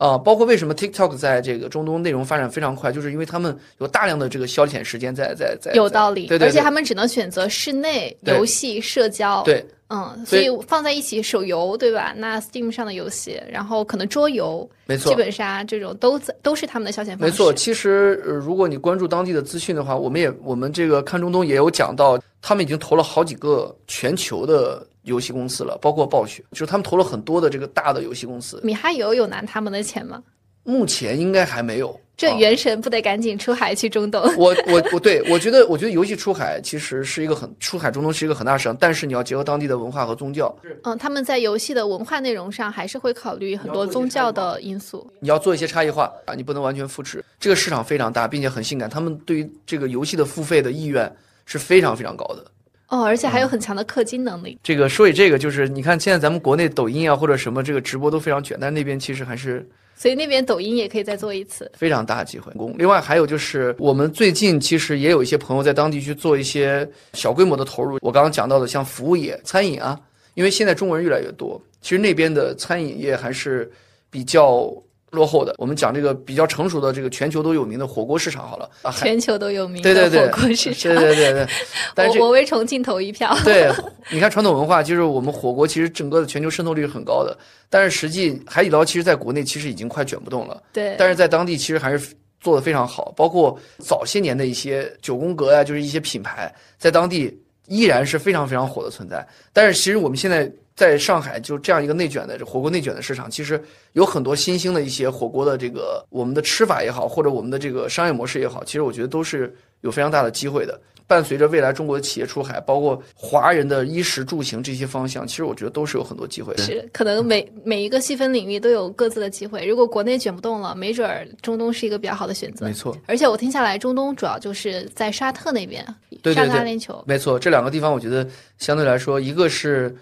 [0.00, 5.74] 啊，包括为什么 TikTok 在这个中东内容发展非常快，就是因为他们有大量的这个消遣时间在在在。
[5.74, 6.48] 有道理，对对。
[6.48, 9.42] 而且他们只能选择室内游戏、社交。
[9.42, 12.14] 对，嗯，所以放在一起，手游对吧？
[12.16, 17.24] 那 Steam 上的游戏，然后可能桌游，没错，基本杀这种都在都是他们的消遣方式。
[17.24, 24.82] 没错，其实如果你关注当地的资讯的话，我们也我们这个看中东也有讲到，他们已经投了好几个全球的。
[25.02, 28.60] 游戏公司了，包括暴雪，就是他们投了很多的这个大的游戏公司。
[28.62, 30.22] 米哈游有拿他们的钱吗？
[30.62, 31.98] 目前应该还没有。
[32.18, 34.20] 这原神不得赶紧出海去中东？
[34.36, 40.54] 我我我对我觉得，我觉得游戏出海其实是一个很出海中东是一个很大市场，但是你要结合当地的文化和宗教。
[40.82, 45.10] 嗯，他们在游戏的文化内容上还是会考虑很多宗教的因素。
[45.18, 47.24] 你要做一些差异化啊，你不能完全复制。
[47.38, 51.10] 这个市场非常大，并且很性感，他们对于这个游戏的付费的意愿
[51.46, 52.44] 是非常非常高的。
[52.90, 54.58] 哦，而且还有很强的氪金能力。
[54.62, 59.64] 这个说起这个，就是你看现在咱们国内抖音啊或者什么这个直播都非常卷，但那边其实还是，
[59.94, 62.52] 所以那边抖音也可以再做一次，非常大的机会。
[62.76, 67.98] 另外还有就是我们最近其实也有一些朋友在当地去做一些小规模的投入。
[68.02, 69.98] 我刚刚讲到的像服务业、餐饮啊，
[70.34, 73.70] 因为现在中国人越来越多，其实那边的餐饮业还是
[74.10, 74.70] 比较。
[75.10, 81.46] 落后的，我们讲这个比较成熟的这个全球都有名的火锅市场好了啊，全球都有名的火锅市场，对对对对。
[81.94, 83.36] 但是 我为重庆投一票。
[83.44, 83.70] 对，
[84.10, 87.36] 你看传统文化，就是我们火锅其实整个的全球渗透率是很高的，
[87.68, 90.62] 但是实际海底捞其实在国内其实已经快卷不动了。
[90.72, 90.94] 对。
[90.98, 97.36] 但是在当地其实还是做的非常好，包括早些年的一些九宫格呀，就是一些品牌在当地
[97.66, 99.26] 依然是非常非常火的存在。
[99.52, 100.50] 但是其实我们现在。
[100.76, 103.62] 在上海就这样一个内卷的火锅内卷的市场，其实
[103.92, 110.80] 有很多新兴的一些火锅的这个我们的吃法也好，或者我们的这个商业模式也好，其实我觉得都是有非常大的机会的。
[111.06, 116.56] 伴随着未来中国的企业出海，包括华人的衣食住行这些方向，其实我觉得都是有很多机会。
[116.56, 119.66] 是，可能每每一个细分领域都有各自的机会。
[119.66, 122.64] 如果国内卷不动了，没准儿中东是一个比较好的选择。
[122.64, 122.96] 没错。
[123.06, 125.84] 而且我听下来，中东主要就是在沙特那边，
[126.32, 127.02] 沙特阿联酋。
[127.06, 128.24] 没错，这两个地方我觉得
[128.58, 129.92] 相对来说，一个是。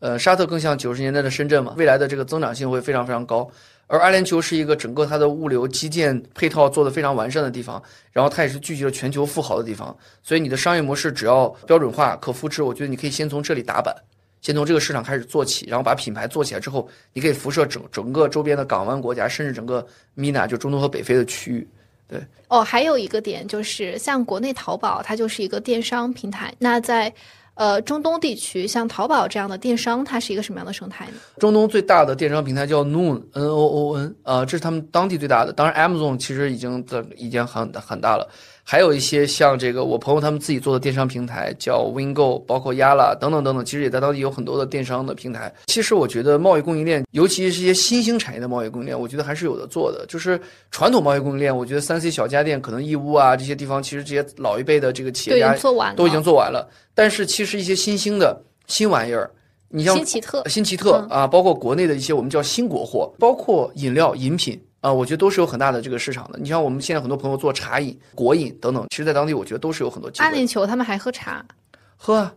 [0.00, 3.50] 呃，沙特更像九十年代的深圳嘛，未来的这个增长性会非常非常高。
[3.88, 7.82] 而阿联酋是一个整个它的物流基建配套做得非常完善的地方，
[8.12, 9.96] 然后它也是聚集了全球富豪的地方。
[10.22, 13.94] 所以你的商业模式只要标准化、可复制，我觉得你可以先从这里打板，
[14.42, 19.84] 先从这个市场开始做起，然后把品牌做起来之后，你可以辐射整整个周边的港湾国家，甚至整个
[20.16, 21.66] MENA 就中东和北非的区域。
[22.06, 22.20] 对。
[22.48, 27.12] 哦，还有一个点就是，像国内淘宝，它就是一个电商平台，那在。
[27.58, 31.14] 呃，中东地区像淘宝这样的电商，它是一个什么样的生态呢？
[31.38, 35.52] 中东最大的电商平台叫 Noon，N O O N，啊，这是他们当地最大的。
[35.52, 38.30] 当然，Amazon 其实已经的已经很很大了。
[38.70, 45.50] 还有一些像这个我朋友他们自己做的电商平台，叫 Wingo，包括 Yala 等等等等，其实也在当地有很多的电商的平台。
[45.64, 50.04] 其实我觉得贸易供应链，尤其是一些新兴产业的贸易供应链，我觉得还是有的做的。
[50.06, 50.38] 就是
[50.70, 55.56] 传统贸易供应链，我觉得三 C 小家电，可能义乌啊这些地方，其实这些老一辈的这个企业家
[55.96, 56.68] 都已经做完了。
[56.94, 59.30] 但是其实一些新兴的新玩意儿，
[59.70, 64.60] 你像新奇特、新奇特啊，包括国内的一些我们叫新国货，包括饮料饮品。
[64.80, 66.38] 啊，我觉得都是有很大的这个市场的。
[66.38, 70.24] 你像我们现在很多朋友做茶饮、果饮等等，其实，在当地我觉得都是有很多机会。
[70.24, 71.44] 阿联酋他们还喝茶，
[71.96, 72.34] 喝啊。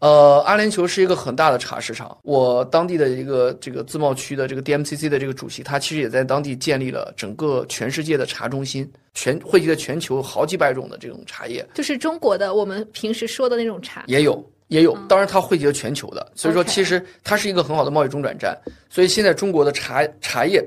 [0.00, 2.16] 呃，阿联酋是一个很大的茶市场。
[2.22, 11.66] 我当地的一个这个自贸区的这个 DMCC 的这个主席，他其实也在当地建立了整个全世界的茶中心，全汇集了全球好几百种的这种茶叶。
[11.74, 14.96] 就是中国的我们平时说的那种茶也有，也有。
[15.08, 18.56] 当然，它汇集了全球的，所以说其实它是一个很好的贸易中转站。
[18.88, 20.62] 所以现在中国的茶茶叶。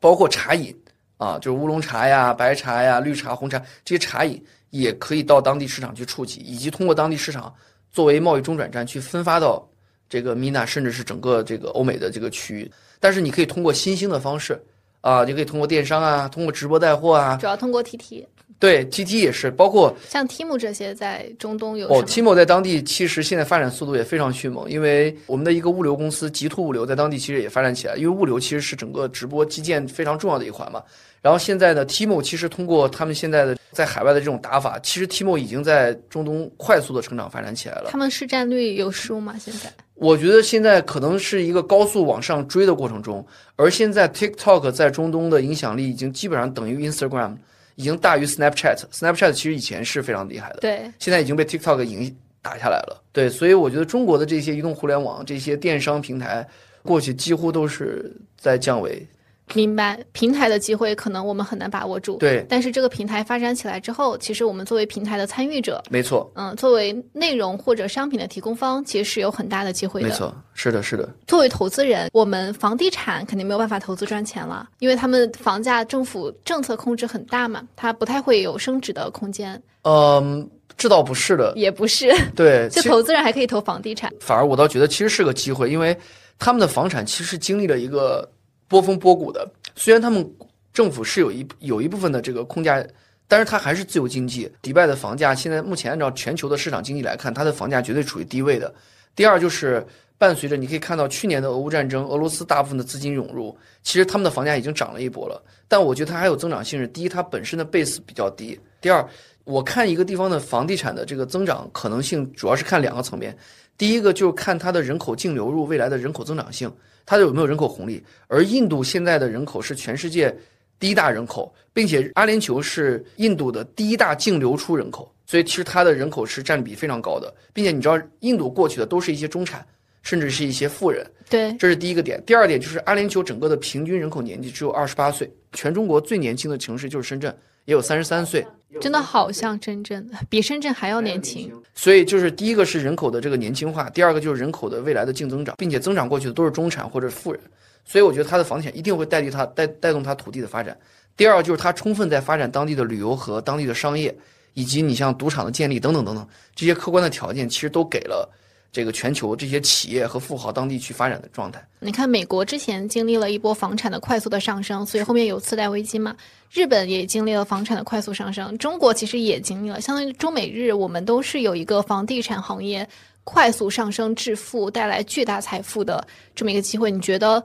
[0.00, 0.74] 包括茶饮，
[1.16, 7.54] 啊，就是乌龙茶呀、白茶呀、绿茶、红茶这些茶饮也可以到当地市场去触及，以及通过当地市场
[7.90, 9.66] 作为贸易中转站去分发到
[10.08, 12.70] 这个米娜，甚至是整个这个欧美的这个区域。
[13.00, 14.62] 但是你可以通过新兴的方式
[15.00, 18.26] 啊，你可以通过电商啊，通过直播带货啊，主要通过 TT。
[18.58, 30.82] 对，TT 也是，包括像 Timo 这些在中东有哦，Timo 在当地其实现在发展速度也非常迅猛，因为我们的一个物流公司极兔物流在当地其实也发展起来，因为物流其实是整个直播基建非常重要的一环嘛。
[31.20, 37.90] 然后现在呢，Timo 其实通过他们现在的在海外的这种打法，其实 Timo 已经在中东快速的成长发展起来了。
[37.90, 39.34] 他们市占率有输吗？
[39.38, 39.70] 现在？
[39.96, 43.26] 我觉得现在可能是一个高速往上追的过程中，
[43.56, 47.36] 而现在 TikTok 在中东的影响力已经基本上等于 Instagram。
[47.76, 56.46] 已经大于 Snapchat，Snapchat 其实以前是非常厉害的，对，现在已经被 TikTok 赢打下来了，对，所以我觉得中国的这些移动互联网、这些电商平台，
[56.82, 59.06] 过去几乎都是在降维。
[59.54, 62.16] 明白，平台的机会可能我们很难把握住。
[62.16, 70.08] 对，但是这个平台发展起来之后，其实我们作为平台的参与者，没错，嗯，作为内容或者商品的提供方，其实是有很大的机会的。
[70.08, 71.08] 没错，是的，是的。
[71.26, 79.62] 作为投资人，我们房地产肯定没有办法投资赚钱了，因为他们房价政府政策控制很大嘛，它不太会有升值的空间。
[79.82, 82.12] 嗯，这倒不是的，也不是。
[82.34, 85.96] 对， 就投资人还可以投房地产，反而我倒觉得其实是个机会，因为
[86.36, 88.28] 他们的房产其实经历了一个。
[88.68, 90.28] 波峰波谷的，虽然他们
[90.72, 92.84] 政府是有一有一部分的这个空价，
[93.28, 94.50] 但是它还是自由经济。
[94.60, 98.72] 迪拜的房价现在目前按照全球的市场经济来看，它的房价绝对处于低位的。
[99.14, 99.84] 第二就是
[100.18, 105.42] 伴随着你可以看到去年的俄乌战争，俄罗斯大部分的资金涌入，其实他们的房价已经涨了一波了。
[105.68, 109.06] 但我觉得它还有增长性是：第一，它本身的 base 比较低；第二，
[109.44, 113.36] 我看一个地方的房地产的这个增长可能性，主要是看两个层面。
[113.78, 116.72] 第一个就是看它的人口净流入未来的人口增长性。
[117.04, 118.02] 它有没有人口红利？
[118.26, 120.36] 而印度现在的人口是全世界
[120.78, 129.64] 第一大人口，并且阿联酋是印度的第一大净流出人口，所以其实它的人口是占比非常高的，并且你知道，印度过去的都是一些中产，
[130.02, 131.06] 甚至是一些富人。
[131.30, 132.20] 对，这是第一个点。
[132.26, 137.32] 第二点就是阿联酋整个的平均人口年纪只有二十八岁，全中国最年轻的城市就是深圳。
[137.66, 138.46] 也有三十三岁，
[138.80, 141.52] 真的好像深圳，比深圳还要年轻。
[141.74, 147.40] 所以就是第一个是人口的这个年轻化，第二个就是人口的未来的净增长，并且增长过去的都是中产或者富人。
[147.84, 150.76] 所以我觉得它的房地产一定会带动它带带动它土地的发展。
[151.16, 154.16] 第二就是它充分在发展当地的旅游和当地的商业，
[154.54, 158.28] 以及你像赌场的建立等等等等这些客观的条件，其实都给了。
[158.76, 166.14] 这个全球这些企业和富豪当地去发展的状态，你看美国之前经历了一波房产的快速的上升，所以后面有次贷危机嘛。
[166.50, 172.86] 日本也经历了房产的快速上升，中国其实也经历了，相当于中美日，我们都是有一个房地产行业
[173.24, 176.90] 快速上升致富，带来巨大财富的这么一个机会。
[176.90, 177.42] 你觉得，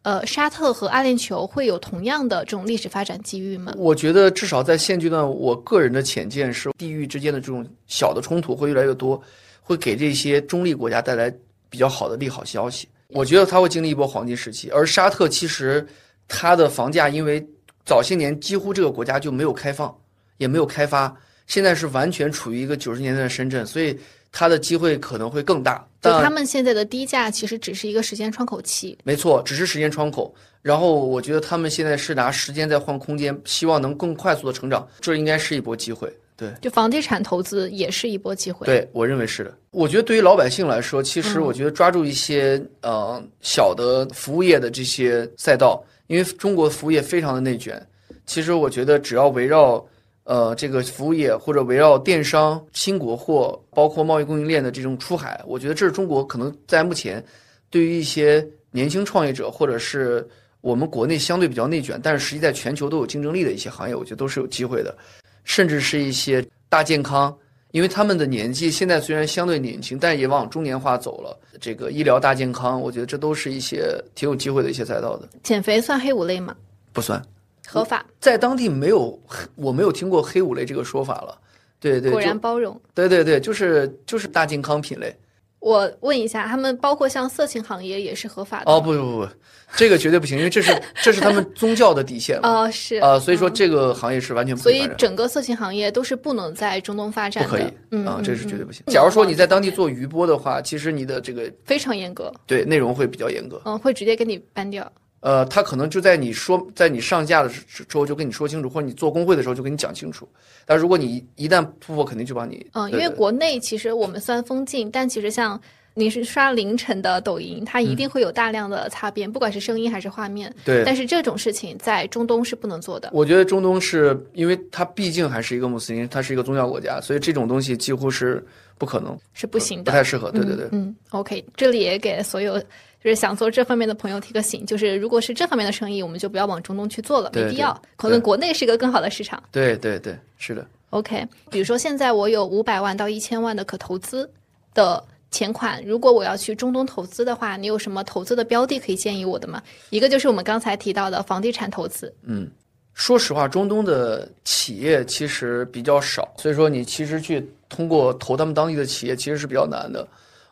[0.00, 3.74] 呃，沙特和阿联酋会有同样的这种历史发展机遇吗？
[3.76, 9.22] 我觉得至少在现阶段，我个人的浅见是，地域之间的这种小的冲突会越来越多。
[9.70, 11.32] 会给这些中立国家带来
[11.68, 14.68] 比较好的利好消息，我觉得它会经历一波黄金时期。
[14.70, 15.86] 而沙特其实
[16.26, 17.40] 它的房价，因为
[17.86, 19.96] 早些年几乎这个国家就没有开放，
[20.38, 21.16] 也没有开发，
[21.46, 23.96] 现在是完全处于一个九十年代的深圳，所以
[24.32, 25.86] 它的机会可能会更大。
[26.00, 30.34] 就他们现在的低价其实只是一个时间窗口期，没错，只是时间窗口。
[30.62, 36.12] 然后我觉得他们现在是拿时间在换空间，希望能更快速的成长，这应该是一波机会。
[36.40, 38.64] 对，就房地产投资也是一波机会。
[38.64, 39.54] 对我认为是的。
[39.72, 47.86] 我觉得对于老百姓来说，其实我觉得抓住一些呃小的服务业的这些赛道，因为中国服务业非常的内卷。
[48.24, 49.84] 其实我觉得只要围绕
[50.24, 57.22] 呃这个服务业或者围绕电商、新国货，包括贸易供应链的这种出海，我觉得这是中国可能在目前
[57.68, 60.26] 对于一些年轻创业者或者是
[60.62, 64.96] 我们国内相对比较内卷，但是实际在全球都有竞争力的一些行业，我觉得都是有机会的。
[65.44, 67.36] 甚至是一些大健康，
[67.72, 71.38] 因为他们的年纪现在虽然相对年轻，但也往中年化走了。
[71.60, 75.28] 这个医疗大健康，我觉得这都是一些挺有机会的一些赛道的。
[75.42, 76.56] 减肥算黑五类吗？
[76.92, 77.22] 不算，
[77.66, 78.04] 合法。
[78.18, 79.18] 在当地没有，
[79.56, 81.38] 我没有听过黑五类这个说法了。
[81.78, 82.80] 对对，果然包容。
[82.94, 85.14] 对对对，就是就是大健康品类。
[85.60, 88.72] 我问一下，他们包括像色情行业也是合法的？
[88.72, 89.28] 哦不不不，
[89.76, 92.96] 这个绝对不行，因为这是 这是他们宗教的底线哦，是。
[92.96, 98.82] 啊，所以说这个行业是完全不所以整个色情行业都是不能在中东发展的，不可以啊，这是绝对不行。
[98.86, 104.90] 假如说你在当地做余播的话，其实你的这个非常严格，对内容会比较严格，嗯，会直接给你 ban 掉。
[105.20, 110.28] 呃，他可能就在你说，在你上架的时候就跟你说清楚，或者你做工会的时候就跟你讲清楚。
[110.64, 115.60] 但如果你一旦突破，肯定就把你嗯，因为国内其实我们虽然封禁，但其实像
[115.92, 120.50] 你是刷凌晨的抖音，它一定会有大量的擦边，不管是声音还是画面。
[120.64, 123.10] 对，但是这种事情在中东是不能做的。
[123.12, 128.42] 我觉得中东是因为它毕竟还是一个穆斯林，它是一个宗教国家，所以这种东西几乎是
[128.78, 130.30] 不可能，是不行的，不太适合。
[130.30, 132.62] 对对对，嗯，OK，这里也给所有
[133.02, 137.80] 就是想做这方面的朋友提个醒，就是如果是这方面的生意，我们就不要往中东去做了，没必要。
[137.96, 139.42] 可能国内是一个更好的市场。
[139.50, 140.66] 对对对，是的。
[140.90, 144.30] OK，比如说现在我有五百万到一千万的可投资
[144.74, 145.02] 的。
[145.32, 149.62] 钱款，如果我要去中东投资的话，你有什么投资的标的可以建议我的吗？
[149.90, 152.12] 一个就是我们刚才提到的房地产投资。
[152.24, 152.50] 嗯，
[152.94, 160.04] 说实话，中东的企业其实比较少，所以说你其实去通过投他们当地的企业其实是比较难的。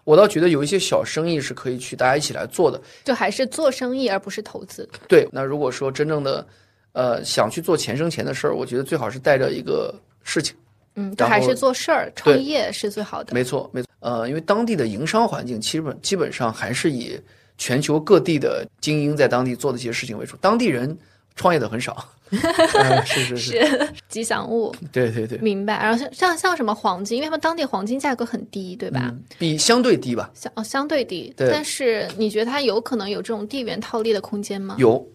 [0.08, 4.88] 我倒觉得有一些小生意是可以去大家一起来做的，就还是做生意而不是投资。
[5.06, 6.46] 对，那如果说真正的，
[6.92, 10.56] 呃，想去做钱生钱的事儿，我觉得最好是带着一个事情。
[10.94, 13.34] 嗯，这还是做事儿创业是最好的。
[13.34, 13.88] 没错，没错。
[14.00, 17.20] 呃，因为当地的营商环境基本基本上还是以
[17.58, 20.96] 全球各地的精英在当地做的一些事情为主，当地人
[21.36, 22.02] 创业的很少。
[23.04, 24.74] 是是是，吉祥物。
[24.92, 25.82] 对对对，明白。
[25.82, 29.14] 然后像像像什么黄金，因为他们当地黄金价格很低，对吧？
[29.38, 30.30] 比相对低吧。
[30.34, 31.32] 相哦相对低。
[31.36, 31.50] 对。
[31.50, 34.76] 但是你觉得它有可能有这种地缘套利的空间吗？
[34.78, 35.06] 有。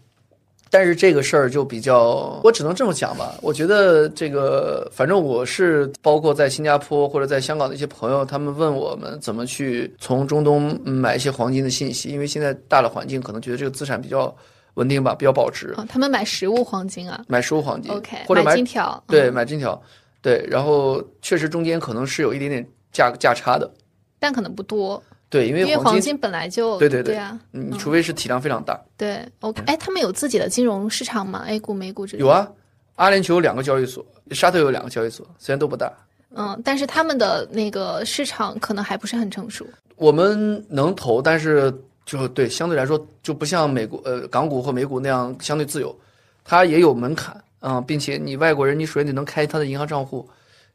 [0.69, 3.35] 但是这个事儿就比较，我只能这么讲吧。
[3.43, 14.35] 我觉得这个，反正我是包括在新加坡或者在香港的一些朋友，他们问我们怎么去从中东买一些黄金的信息，因为现在大的环境可能觉得这个资产比较
[14.75, 15.75] 稳定吧，比较保值。
[15.87, 17.23] 他们买实物黄金啊？
[17.27, 19.81] 买实物黄金，OK，或者买金条，对，买金条，
[20.21, 20.45] 对。
[20.49, 23.71] 然后确实中间可能是有一点点价价差的，
[24.19, 25.01] 但可能不多。
[25.29, 28.79] 对，因为黄金本来就对对对啊，你除非是体量非常大。
[28.95, 32.21] 对，OK，哎，他们有自己的金融市场吗？A 股、美股之类？
[32.21, 32.47] 有啊，
[32.97, 35.91] 阿联酋有两个交易所，沙特有两个交易所，虽然都不大。
[36.35, 39.65] 嗯，但是他们的那个市场可能还不是很成熟。
[39.95, 41.73] 我们能投，但是
[42.05, 45.95] 就对相对来说就不像美国呃港股或美股那样相对自由，
[46.43, 50.27] 它也有门槛啊，并且你外国人你首先得能开他的银行账户。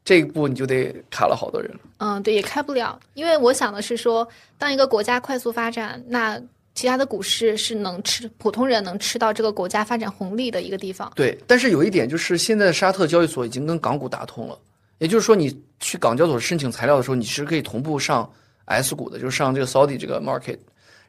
[0.05, 1.79] 这一步你就得卡了好多人了。
[1.97, 4.27] 嗯，对，也开不了，因为我想的是说，
[4.57, 6.41] 当一个国家快速发展，那
[6.73, 11.11] 其他的股市是能吃普通人能吃到这个国家发展红利的一个地方。
[11.15, 14.57] 对，但是有一点就是，现在沙特交易所已经跟港股打通了，
[14.99, 18.27] 也就是说，你去港交所申请材料的时候，你其实可以同步上
[18.65, 20.57] S 股的，就是上这个 Saudi 这个 market。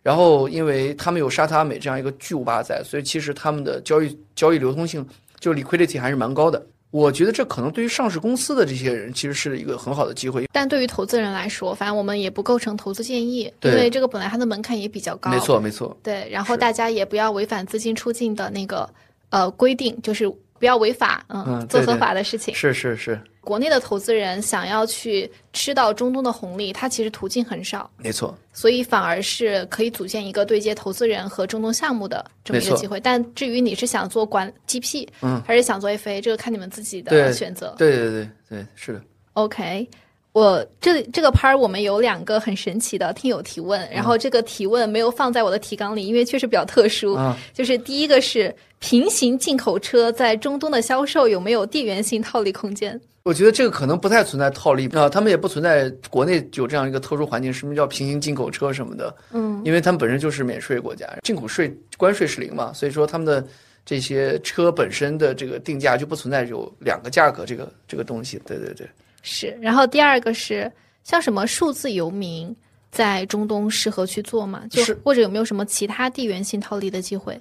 [0.02, 5.06] 然后，因为他们有沙特阿美这样一个巨无霸在，所以其实他们的交易交易流通性
[5.38, 6.64] 就 liquidity 还是蛮高的。
[6.90, 15.30] 我觉得这可能对于上市公司的这些人其实是一个很好的机会，但对于投资人来说，反正我们也不构成投资建议，因为这个本来它的门槛也比较高。
[15.30, 15.96] 没错，没错。
[16.02, 18.88] 对，然后大家也不要违反资金出境的那个
[19.28, 20.28] 呃规定，就是
[20.58, 22.52] 不要违法，嗯，做合法的事情。
[22.54, 23.20] 是是是。
[23.42, 27.90] 国内的投资人想要去吃到中东的红利，它其实途径很少。
[27.96, 33.00] 没错，所以反而是可以组建一个对接投资人和中东项目的这么一个机会。
[33.00, 37.74] 但至于你是想做管 GP，嗯，还是想做 FA，这个看你们自己的选择。
[37.78, 39.02] 对对对对，是的。
[39.34, 39.88] OK，
[40.32, 47.18] 我这这个 part 我们有两个很神奇的听友提问，然后这个提问没有放在我的提纲里，因为确实比较特殊。
[47.52, 52.98] 就是第一个是平行进口车在中东的销售有没有地缘性套利空间？
[53.22, 63.46] 我觉得这个可能不太存在套利啊，他们也不存在国内有这样一个特殊环境，什么叫平行进口车什么的，嗯，因为他们本身就是免税国家，进口税关税是零嘛，所以说他们的
[63.84, 68.88] 这些车本身的这个定价就不存在有两个价格这个这个东西，对对对，
[69.22, 69.56] 是。
[69.60, 70.70] 然后第二个是
[71.04, 72.54] 像什么数字游民
[72.90, 74.62] 在中东适合去做吗？
[74.70, 77.40] 就是或者有没有什么其他地缘性套利的机会？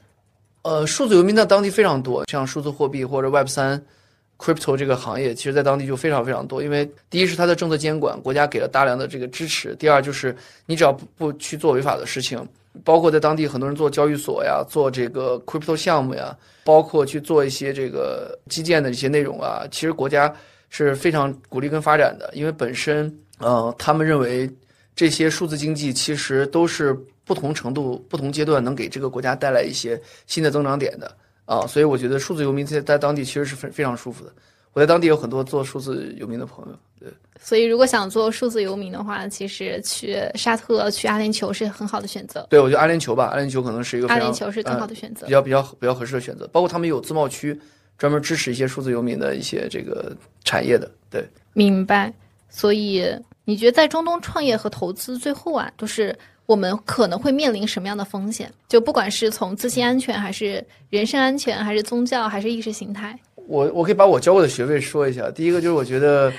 [0.63, 3.81] 呃，数字游民在当地非常多，像数字货币或者 Web 三。
[4.41, 10.33] crypto 这个行业，其实在当地就非常非常多，因为第一是它的政策监管，国家给了大量的这个支持；第二就是
[10.65, 12.39] 你只要不不去做违法的事情，
[12.85, 20.33] 包括在当地很多人做交易所呀，做这个 crypto 项目呀，包括去做一些这个基建的一些内容啊，其实国家
[20.69, 24.49] 是非常鼓励跟发展的，因为本身呃，他们认为
[24.95, 26.93] 这些数字经济其实都是
[27.23, 31.15] 不同程度、不同阶段能给这个国家带来一些新的增长点的。
[31.45, 34.31] 啊，所以我觉得数字游民在在当地其实是非非常舒服的。
[34.73, 36.77] 我在当地有很多做数字游民的朋友。
[36.99, 37.09] 对，
[37.41, 42.45] 所以如果想做数字游民的话，其实去沙特、去阿联酋是很好的选择。
[42.51, 46.47] 对，我觉得阿联酋吧，阿联酋可能是一个阿联酋是更好的选择，比较比较比较合适的选择。
[46.51, 47.59] 包括他们有自贸区，
[47.99, 50.11] 专门支持一些数字游民的一些这个
[50.43, 50.89] 产业的。
[51.11, 51.23] 对，
[51.53, 52.11] 明白。
[52.49, 53.05] 所以
[53.45, 56.17] 你觉得在中东创业和投资，最后啊，就是。
[56.49, 58.51] 我们可能会面临什么样的风险？
[58.67, 63.15] 就不管是从资金安全，还是人身安全，还是宗教，还是意识形态。
[63.35, 65.29] 我我可以把我教过的学位说一下。
[65.29, 66.33] 第一个就是我觉得，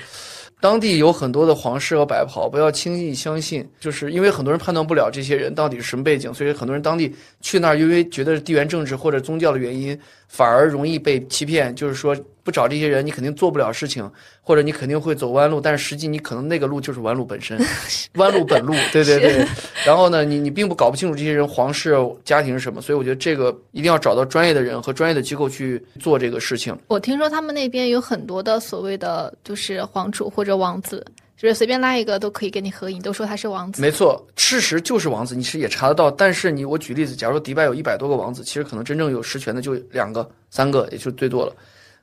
[0.61, 9.97] 当地有很多的皇室和白袍，不要轻易相信，就是因为很多人判断不了这些人到底是什么背景，所以很多人当地去那儿，因为觉得是地缘政治或者宗教的原因，
[10.27, 11.75] 反而容易被欺骗。
[11.75, 14.09] 就是说，不找这些人，你肯定做不了事情，
[14.41, 17.59] 或者你肯定会走弯路，但是实际你可能那个路就是弯路本身，
[18.15, 19.45] 弯路本路， 对对对。
[19.85, 26.77] 然后呢，你你并不搞不清楚这些人皇室家庭是什么，所以我觉得这个一定要找到专业的人和专业的机构去做这个事情。
[26.87, 31.05] 我听说他们那边有很多的所谓的就是皇储或者王子，
[31.37, 33.81] 就是随便拉一个都可以跟你合影，都说他是王子。
[33.81, 36.09] 没错，事实就是王子，你是也查得到。
[36.11, 41.55] 但是你我举例子，假如迪拜有一百多个王子，其实可能真正有实权的就两个、三个，也就最多了，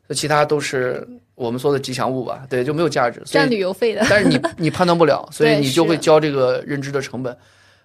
[0.08, 1.06] 那其他都是
[1.36, 2.46] 我们说的吉祥物吧？
[2.50, 4.04] 对，就没有价值，占旅游费的。
[4.10, 7.36] 但是你你判断不了，所以你就会交这个认知的成本。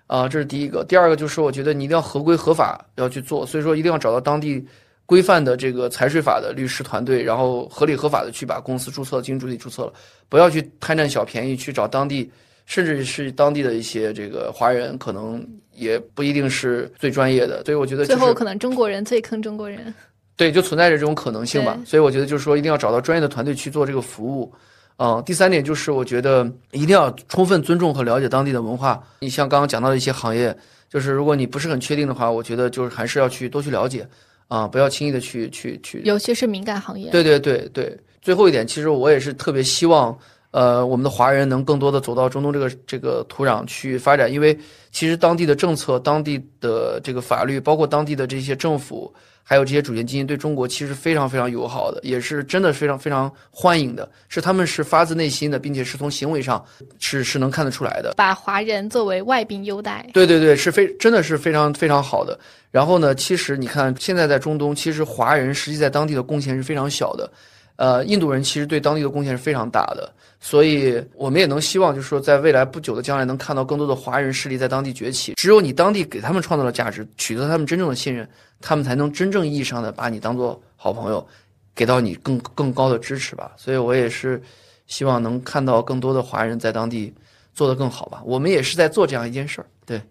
[0.07, 0.83] 啊，这是第一个。
[0.85, 4.65] 第二个就是我觉得你一定要合规合法要去做，所以说一定要找到当地。
[5.05, 9.93] 规范的这个财税法的律师团队，然后合理合法的去把公司注册经营主体注册了，
[10.29, 12.31] 不要去贪占小便宜，去找当地，
[12.65, 17.61] 甚至是当地的一些这个华人，可能也不一定是最专业的。
[17.65, 19.93] 所以我觉得最后可能中国人最坑中国人。
[20.35, 21.77] 对，就存在着这种可能性吧。
[21.85, 24.53] 所以我觉得就是说，一定要找到专业的团队去做这个服务。
[24.97, 29.01] 嗯，第三点就是我觉得一定要充分尊重和了解当地的文化。
[29.19, 30.55] 你像刚刚讲到的一些行业，
[30.89, 34.07] 就是如果你不是很确定的话，我觉得就是还是要去多去了解。
[34.49, 37.09] 啊，不要轻易的去去去，尤其是敏感行业。
[37.09, 40.15] 对对对对，最后一点，其实我也是特别希望，
[40.53, 44.57] 呃，我们的华人能更多的走到中东这个这个土壤去发展，因为
[44.91, 49.13] 其实当地的政策、当地的这个法律，包括当地的这些政府。
[49.45, 56.63] 还有这些主权基金对中国其实非常非常友好的，也是真的非常非常欢迎的，是他们是发自内心的，并且是从行为上
[56.97, 58.13] 是是能看得出来的。
[58.15, 62.39] 把华人作为外宾优待，对对对，是非真的是非常非常好的。
[62.71, 67.29] 然后呢，其实你看现在在中东，其实华人实际在当地的贡献是非常小的，
[67.75, 70.11] 呃，印度人其实对当地的贡献是非常大的。
[70.39, 75.35] 所以，我们也能希望，就是说，在未来不久的将来，能看到更多的华人势力在当地崛起。
[75.35, 78.27] 只有你当地给他们创造了价值，取得他们真正的信任，
[78.59, 81.25] 他们才能真正意义上的把你当做好朋友，
[81.73, 83.53] 给到你更更高的支持吧。
[83.55, 84.41] 所以我也是
[84.85, 87.13] 希望能看到更多的华人在当地
[87.53, 88.21] 做得更好吧。
[88.25, 90.01] 我们也是在做这样一件事儿，对。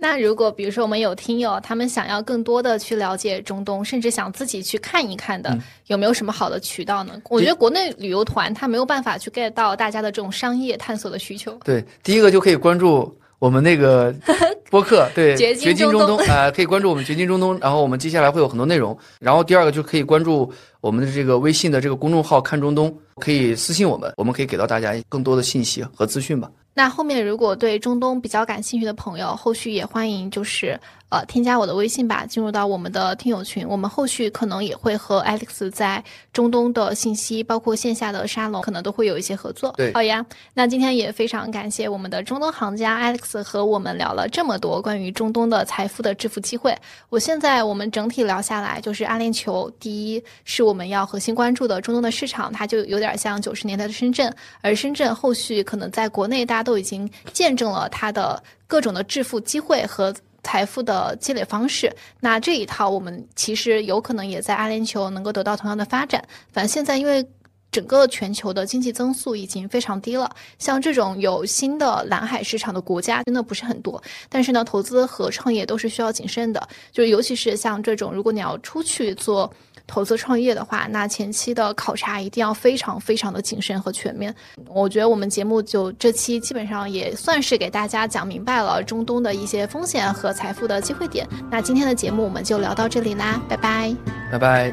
[0.00, 5.56] 那如果比如说我们有听友，他们想要更多的去了解中东，甚至想自己去看一看的，
[5.88, 7.20] 有没有什么好的渠道呢？
[7.28, 11.52] 我觉得国内旅游团他没有办法去 get 到大家的这种商业探索的需求。
[11.62, 14.14] 对，第一个就可以关注我们那个
[14.70, 18.96] 播客，对，掘金中东啊，可以关注我们掘金中东，然后我们接下来会有很多内容。
[19.18, 26.50] 然后第二个就可以关注我们的这个微信的这个公众号“看中东”，可以私信我们，我们可以给到大家更多的信息和资讯吧。
[26.72, 30.78] 那后面如果对中东比较感兴趣的朋友，后续也欢迎就是。
[31.10, 33.66] 呃，添加我的微信吧，进入到我们的听友群。
[33.66, 36.02] 我们后续可能也会和 Alex 在
[36.32, 39.74] 中东的信息，包括线下的沙龙，可能都会有一些合作。
[39.76, 40.24] 对，好呀。
[40.54, 46.72] 那今天也非常感谢我们的中东行家 Alex 和我们聊了这么多关于中东的财富的致富机会。
[47.08, 60.14] 我现在我们整体聊下来，就是阿联酋，第一是我们要核心关注的中东的市场，它就有点像九十年代的深圳，而深圳后续可能在国内大家都已经见证了它的各种的致富机会和。
[60.42, 66.22] 财富的积累方式，那这一套我们其实有可能也在阿联酋能够得到同样的发展。
[66.52, 67.26] 反正现在因为
[67.72, 74.02] 整个全球的经济增速已经非常低了，像这种有新的蓝海市场的国家真的不是很多。
[74.28, 79.52] 但是呢，投资和创业都是需要谨慎的，就是尤其是像这种，如果你要出去做。
[79.90, 84.32] 投资创业的话，那前期的考察一定要非常非常的谨慎和全面。
[84.68, 91.26] 我觉得我们节目就这期基本上也算是给大家讲明白了中东的一些风险和财富的机会点。
[91.50, 93.92] 那今天的节目我们就聊到这里啦，拜拜，
[94.30, 94.72] 拜拜。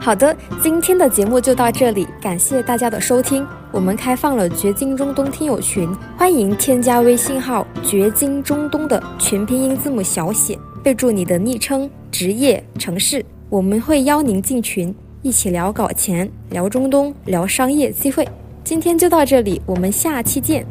[0.00, 3.46] 好的，今天的节目就到这里，感谢大家的收听。
[3.70, 13.24] 我们开放了掘金中东听友群，欢迎添加微信号“掘金中东”的全拼音字母小写，备注你的昵称、职业、城市。
[13.54, 14.92] 我们会邀您进群，
[15.22, 18.26] 一起聊搞钱、聊中东、聊商业机会。
[18.64, 20.66] 今天就到这里，我们下期见。